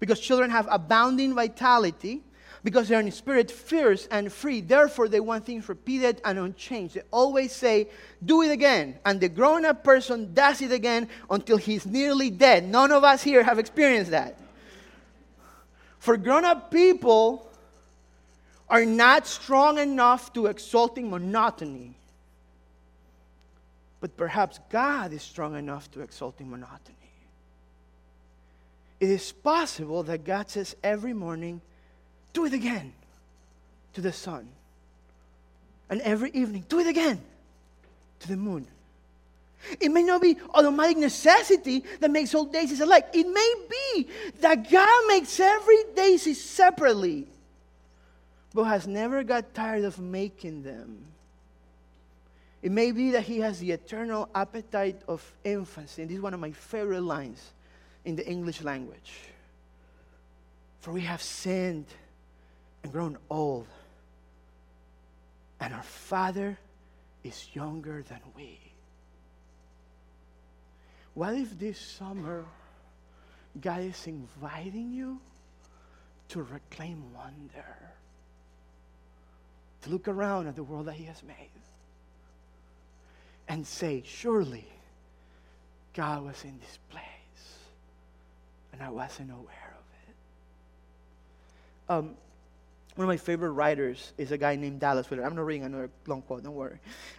Because 0.00 0.18
children 0.20 0.50
have 0.50 0.66
abounding 0.70 1.34
vitality, 1.34 2.22
because 2.64 2.88
they're 2.88 3.00
in 3.00 3.12
spirit 3.12 3.50
fierce 3.50 4.08
and 4.10 4.32
free. 4.32 4.62
Therefore, 4.62 5.06
they 5.06 5.20
want 5.20 5.44
things 5.44 5.68
repeated 5.68 6.22
and 6.24 6.38
unchanged. 6.38 6.94
They 6.94 7.02
always 7.10 7.52
say, 7.52 7.88
Do 8.24 8.40
it 8.40 8.50
again. 8.50 8.98
And 9.04 9.20
the 9.20 9.28
grown 9.28 9.66
up 9.66 9.84
person 9.84 10.32
does 10.32 10.62
it 10.62 10.72
again 10.72 11.08
until 11.30 11.58
he's 11.58 11.84
nearly 11.84 12.30
dead. 12.30 12.66
None 12.66 12.90
of 12.90 13.04
us 13.04 13.22
here 13.22 13.42
have 13.42 13.58
experienced 13.58 14.12
that. 14.12 14.38
For 16.04 16.18
grown 16.18 16.44
up 16.44 16.70
people 16.70 17.50
are 18.68 18.84
not 18.84 19.26
strong 19.26 19.78
enough 19.78 20.34
to 20.34 20.48
exalting 20.48 21.08
monotony. 21.08 21.94
But 24.02 24.14
perhaps 24.14 24.60
God 24.68 25.14
is 25.14 25.22
strong 25.22 25.56
enough 25.56 25.90
to 25.92 26.02
exalting 26.02 26.50
monotony. 26.50 26.98
It 29.00 29.08
is 29.08 29.32
possible 29.32 30.02
that 30.02 30.24
God 30.24 30.50
says 30.50 30.76
every 30.84 31.14
morning, 31.14 31.62
do 32.34 32.44
it 32.44 32.52
again 32.52 32.92
to 33.94 34.02
the 34.02 34.12
sun. 34.12 34.46
And 35.88 36.02
every 36.02 36.32
evening, 36.32 36.66
do 36.68 36.80
it 36.80 36.86
again 36.86 37.22
to 38.20 38.28
the 38.28 38.36
moon. 38.36 38.66
It 39.80 39.90
may 39.90 40.02
not 40.02 40.22
be 40.22 40.36
automatic 40.52 40.98
necessity 40.98 41.84
that 42.00 42.10
makes 42.10 42.34
all 42.34 42.44
days 42.44 42.80
alike. 42.80 43.08
It 43.12 43.26
may 43.26 43.54
be 43.70 44.08
that 44.40 44.70
God 44.70 45.06
makes 45.08 45.38
every 45.40 45.84
daisy 45.94 46.34
separately, 46.34 47.26
but 48.52 48.64
has 48.64 48.86
never 48.86 49.22
got 49.22 49.54
tired 49.54 49.84
of 49.84 49.98
making 49.98 50.62
them. 50.62 51.06
It 52.62 52.72
may 52.72 52.92
be 52.92 53.10
that 53.10 53.24
He 53.24 53.40
has 53.40 53.58
the 53.58 53.72
eternal 53.72 54.28
appetite 54.34 55.02
of 55.06 55.22
infancy. 55.44 56.02
And 56.02 56.10
this 56.10 56.16
is 56.16 56.22
one 56.22 56.32
of 56.32 56.40
my 56.40 56.52
favorite 56.52 57.02
lines 57.02 57.52
in 58.04 58.16
the 58.16 58.26
English 58.26 58.62
language. 58.62 59.12
For 60.80 60.92
we 60.92 61.02
have 61.02 61.22
sinned 61.22 61.86
and 62.82 62.92
grown 62.92 63.18
old. 63.30 63.66
And 65.60 65.74
our 65.74 65.82
Father 65.82 66.58
is 67.22 67.48
younger 67.54 68.02
than 68.08 68.20
we. 68.36 68.58
What 71.14 71.34
if 71.34 71.58
this 71.58 71.78
summer 71.78 72.44
God 73.60 73.80
is 73.80 74.06
inviting 74.06 74.92
you 74.92 75.20
to 76.28 76.42
reclaim 76.42 77.02
wonder? 77.14 77.64
To 79.82 79.90
look 79.90 80.08
around 80.08 80.48
at 80.48 80.56
the 80.56 80.64
world 80.64 80.86
that 80.86 80.94
He 80.94 81.04
has 81.04 81.22
made 81.22 81.50
and 83.48 83.66
say, 83.66 84.02
Surely 84.04 84.66
God 85.92 86.24
was 86.24 86.42
in 86.42 86.58
this 86.58 86.78
place 86.90 87.04
and 88.72 88.82
I 88.82 88.90
wasn't 88.90 89.30
aware 89.30 89.76
of 89.78 89.84
it. 90.08 90.14
Um, 91.88 92.16
one 92.96 93.06
of 93.06 93.08
my 93.08 93.16
favorite 93.16 93.50
writers 93.50 94.12
is 94.18 94.32
a 94.32 94.38
guy 94.38 94.56
named 94.56 94.80
Dallas 94.80 95.08
Willard. 95.10 95.26
I'm 95.26 95.36
not 95.36 95.46
reading 95.46 95.64
another 95.64 95.90
long 96.06 96.22
quote, 96.22 96.42
don't 96.42 96.54
worry. 96.54 96.78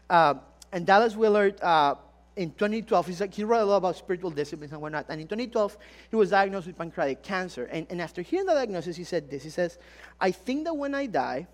Uh, 0.10 0.36
and 0.72 0.86
Dallas 0.86 1.16
Willard, 1.16 1.62
uh, 1.62 1.96
in 2.36 2.52
2012, 2.52 3.08
he's 3.08 3.22
like, 3.22 3.34
he 3.34 3.44
wrote 3.44 3.62
a 3.62 3.66
lot 3.66 3.78
about 3.78 3.96
spiritual 3.96 4.30
disciplines 4.30 4.74
and 4.74 4.82
whatnot. 4.82 5.06
And 5.08 5.22
in 5.22 5.28
2012, 5.28 5.78
he 6.10 6.16
was 6.16 6.32
diagnosed 6.32 6.68
with 6.68 6.78
pancreatic 6.78 7.24
cancer. 7.24 7.66
And, 7.66 7.88
and 7.90 8.02
after 8.02 8.22
hearing 8.22 8.46
the 8.46 8.54
diagnosis, 8.54 8.98
he 8.98 9.04
said 9.04 9.30
this 9.30 9.44
He 9.44 9.50
says, 9.50 9.78
I 10.20 10.32
think 10.32 10.66
that 10.66 10.74
when 10.74 10.94
I 10.94 11.06
die, 11.06 11.48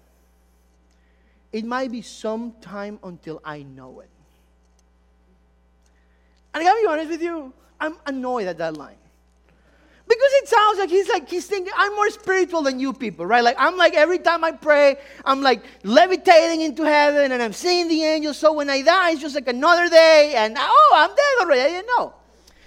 it 1.52 1.66
might 1.66 1.92
be 1.92 2.02
some 2.02 2.54
time 2.62 3.00
until 3.04 3.42
I 3.44 3.62
know 3.62 4.00
it. 4.00 4.10
And 6.54 6.62
I 6.62 6.66
gotta 6.66 6.82
be 6.82 6.88
honest 6.88 7.10
with 7.10 7.22
you, 7.22 7.54
I'm 7.80 7.98
annoyed 8.06 8.48
at 8.48 8.58
that 8.58 8.76
line. 8.76 8.96
It 10.42 10.48
sounds 10.48 10.80
like 10.80 10.90
he's 10.90 11.08
like, 11.08 11.30
he's 11.30 11.46
thinking, 11.46 11.72
I'm 11.78 11.94
more 11.96 12.10
spiritual 12.10 12.64
than 12.64 12.80
you 12.80 12.94
people, 12.94 13.28
right? 13.28 13.44
Like, 13.44 13.58
I'm 13.60 13.78
like, 13.78 13.94
every 13.94 14.18
time 14.18 14.44
I 14.44 14.52
pray, 14.52 14.96
I'm 15.24 15.44
like 15.44 15.64
levitating 15.84 16.62
into 16.62 16.84
heaven 16.84 17.32
and 17.32 17.44
I'm 17.44 17.54
seeing 17.54 17.88
the 17.88 18.04
angels. 18.04 18.40
So 18.40 18.52
when 18.52 18.68
I 18.68 18.82
die, 18.82 19.12
it's 19.12 19.22
just 19.22 19.36
like 19.36 19.48
another 19.48 19.88
day 19.88 20.34
and 20.36 20.56
oh, 20.58 20.94
I'm 20.96 21.10
dead 21.10 21.46
already. 21.46 21.62
I 21.62 21.68
didn't 21.68 21.92
know. 21.96 22.16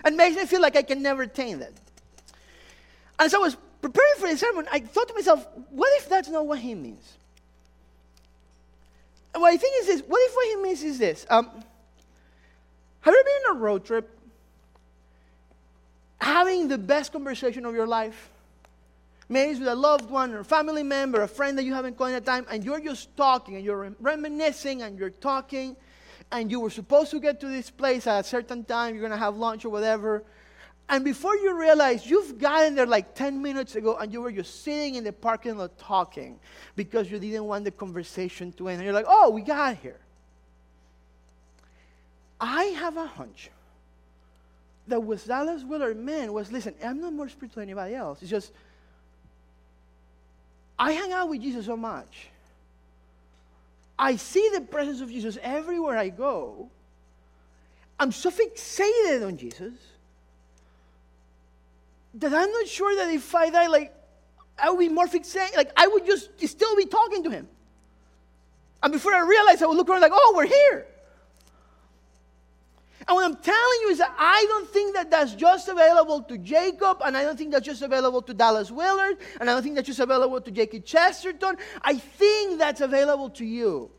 And 0.04 0.16
makes 0.16 0.37
me 0.37 0.46
feel 0.46 0.60
like 0.60 0.76
I 0.76 0.82
can 0.82 1.02
never 1.02 1.22
attain 1.22 1.58
that. 1.58 1.72
And 3.18 3.28
so 3.28 3.40
I 3.40 3.42
was 3.42 3.56
preparing 3.82 4.14
for 4.18 4.28
the 4.28 4.37
sermon. 4.37 4.68
I 4.70 4.78
thought 4.78 5.08
to 5.08 5.14
myself, 5.14 5.44
what 5.70 5.90
if 6.00 6.08
that's 6.08 6.28
not 6.28 6.46
what 6.46 6.60
he 6.60 6.76
means? 6.76 7.14
What 9.34 9.52
I 9.52 9.56
think 9.56 9.74
is 9.80 9.87
this 9.88 10.00
what 10.06 10.20
if 10.20 10.34
what 10.37 10.46
he 10.46 10.56
means 10.62 10.84
is 10.84 10.98
this? 11.00 11.26
Um, 11.28 11.46
have 13.00 13.12
you 13.12 13.20
ever 13.20 13.24
been 13.24 13.50
on 13.50 13.56
a 13.56 13.58
road 13.58 13.84
trip 13.84 14.13
having 16.24 16.68
the 16.68 16.78
best 16.78 17.12
conversation 17.12 17.66
of 17.66 17.74
your 17.74 17.87
life. 17.87 18.30
Maybe 19.28 19.52
it's 19.52 19.60
with 19.60 19.68
a 19.68 19.74
loved 19.74 20.10
one 20.10 20.32
or 20.32 20.40
a 20.40 20.44
family 20.44 20.82
member, 20.82 21.22
a 21.22 21.28
friend 21.28 21.56
that 21.58 21.64
you 21.64 21.74
haven't 21.74 21.98
called 21.98 22.10
in 22.10 22.16
a 22.16 22.20
time, 22.20 22.46
and 22.50 22.64
you're 22.64 22.80
just 22.80 23.14
talking 23.16 23.56
and 23.56 23.64
you're 23.64 23.94
reminiscing 24.00 24.82
and 24.82 24.98
you're 24.98 25.10
talking, 25.10 25.76
and 26.32 26.50
you 26.50 26.60
were 26.60 26.70
supposed 26.70 27.10
to 27.10 27.20
get 27.20 27.40
to 27.40 27.48
this 27.48 27.70
place 27.70 28.06
at 28.06 28.20
a 28.20 28.24
certain 28.24 28.64
time, 28.64 28.96
you're 28.96 29.08
to 29.08 29.16
have 29.16 29.37
lunch 29.37 29.66
or 29.66 29.68
whatever. 29.68 30.24
And 30.88 31.04
before 31.04 31.37
you 31.37 31.58
realize, 31.58 32.06
you've 32.06 32.38
gotten 32.38 32.74
there 32.74 32.87
like 32.87 33.14
10 33.14 33.40
minutes 33.40 33.74
ago 33.74 33.96
and 33.96 34.12
you 34.12 34.20
were 34.20 34.32
just 34.32 34.62
sitting 34.62 34.96
in 34.96 35.04
the 35.04 35.12
parking 35.12 35.56
lot 35.56 35.78
talking 35.78 36.38
because 36.76 37.10
you 37.10 37.18
didn't 37.18 37.44
want 37.44 37.64
the 37.64 37.70
conversation 37.70 38.52
to 38.52 38.68
end. 38.68 38.76
And 38.76 38.84
you're 38.84 38.94
like, 38.94 39.06
oh, 39.08 39.30
we 39.30 39.40
got 39.40 39.76
here. 39.76 40.00
I 42.40 42.64
have 42.64 42.98
a 42.98 43.06
hunch 43.06 43.50
that 44.88 45.01
was 45.01 45.25
Dallas 45.25 45.64
Willard 45.64 45.97
man 45.97 46.33
was 46.33 46.53
listen, 46.53 46.75
I'm 46.85 47.01
not 47.01 47.12
more 47.12 47.29
spiritual 47.29 47.61
than 47.61 47.70
anybody 47.70 47.94
else. 47.94 48.20
It's 48.20 48.31
just 48.31 48.53
I 50.79 50.92
hang 50.92 51.12
out 51.12 51.29
with 51.29 51.40
Jesus 51.40 51.66
so 51.66 51.77
much. 51.77 52.29
I 53.99 54.16
see 54.16 54.51
the 54.53 54.61
presence 54.61 55.01
of 55.01 55.09
Jesus 55.09 55.39
everywhere 55.41 55.97
I 55.97 56.09
go. 56.09 56.68
I'm 57.99 58.11
so 58.11 58.30
fixated 58.30 59.24
on 59.24 59.37
Jesus 59.37 59.72
that 62.14 62.32
I'm 62.35 62.51
not 62.51 62.66
sure 62.66 62.95
that 62.97 63.12
if 63.12 63.35
I 63.35 63.51
die, 63.51 63.68
like, 63.68 63.95
I 64.59 64.70
would 64.70 64.80
be 64.80 64.89
more 64.89 65.07
fixated. 65.07 65.57
Like, 65.57 65.72
I 65.76 65.87
would 65.87 66.05
just 66.07 66.30
still 66.49 66.76
be 66.76 66.87
talking 66.87 67.22
to 67.24 67.30
him. 67.30 67.49
And 68.82 68.93
before 68.93 69.14
I 69.14 69.20
realize, 69.20 69.62
I 69.62 69.66
would 69.66 69.76
look 69.76 69.89
around 69.89 70.01
like, 70.01 70.12
oh, 70.14 70.35
we're 70.37 70.47
here. 70.47 70.87
And 73.07 73.14
what 73.14 73.24
I'm 73.24 73.36
telling 73.36 73.78
you 73.82 73.90
is 73.90 73.98
that 73.98 74.14
I 74.18 74.46
don't 74.48 74.68
think 74.68 74.94
that 74.94 75.11
that's 75.11 75.34
just 75.34 75.68
available 75.68 76.22
to 76.22 76.38
Jacob, 76.38 77.02
and 77.05 77.16
I 77.16 77.22
don't 77.22 77.36
think 77.36 77.52
that's 77.52 77.66
just 77.66 77.82
available 77.82 78.22
to 78.22 78.32
Dallas 78.32 78.70
Willard, 78.70 79.18
and 79.40 79.50
I 79.50 79.52
don't 79.52 79.62
think 79.62 79.74
that's 79.74 79.88
just 79.88 80.00
available 80.00 80.40
to 80.40 80.50
G.K. 80.50 80.80
Chesterton. 80.80 81.57
I 81.82 81.96
think 81.96 82.59
that's 82.59 82.80
available 82.80 83.28
to 83.30 83.44
you. 83.44 83.90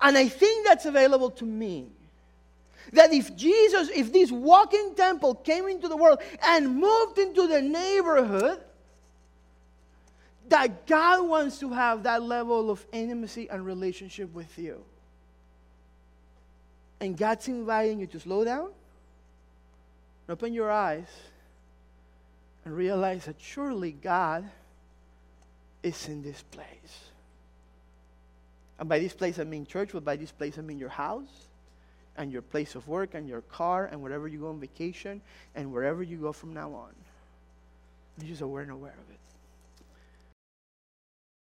And 0.00 0.16
I 0.16 0.28
think 0.28 0.66
that's 0.66 0.86
available 0.86 1.30
to 1.32 1.44
me. 1.44 1.88
That 2.92 3.12
if 3.12 3.34
Jesus, 3.36 3.90
if 3.94 4.12
this 4.12 4.30
walking 4.30 4.94
temple 4.94 5.34
came 5.34 5.68
into 5.68 5.88
the 5.88 5.96
world 5.96 6.20
and 6.46 6.76
moved 6.76 7.18
into 7.18 7.46
the 7.46 7.60
neighborhood, 7.60 8.60
that 10.48 10.86
God 10.86 11.26
wants 11.26 11.58
to 11.60 11.70
have 11.70 12.02
that 12.02 12.22
level 12.22 12.70
of 12.70 12.86
intimacy 12.92 13.48
and 13.50 13.64
relationship 13.64 14.32
with 14.32 14.58
you. 14.58 14.84
And 17.04 17.18
God's 17.18 17.48
inviting 17.48 18.00
you 18.00 18.06
to 18.06 18.18
slow 18.18 18.46
down, 18.46 18.70
open 20.26 20.54
your 20.54 20.70
eyes, 20.70 21.06
and 22.64 22.74
realize 22.74 23.26
that 23.26 23.36
surely 23.38 23.92
God 23.92 24.48
is 25.82 26.08
in 26.08 26.22
this 26.22 26.42
place. 26.50 27.10
And 28.78 28.88
by 28.88 29.00
this 29.00 29.12
place, 29.12 29.38
I 29.38 29.44
mean 29.44 29.66
church, 29.66 29.90
but 29.92 30.02
by 30.02 30.16
this 30.16 30.32
place, 30.32 30.56
I 30.56 30.62
mean 30.62 30.78
your 30.78 30.88
house 30.88 31.48
and 32.16 32.32
your 32.32 32.40
place 32.40 32.74
of 32.74 32.88
work 32.88 33.12
and 33.12 33.28
your 33.28 33.42
car 33.42 33.84
and 33.92 34.00
wherever 34.00 34.26
you 34.26 34.38
go 34.38 34.48
on 34.48 34.58
vacation 34.58 35.20
and 35.54 35.74
wherever 35.74 36.02
you 36.02 36.16
go 36.16 36.32
from 36.32 36.54
now 36.54 36.72
on. 36.72 36.94
You 38.18 38.28
just 38.28 38.40
aware 38.40 38.62
and 38.62 38.72
aware 38.72 38.92
of 38.94 39.10
it. 39.12 39.23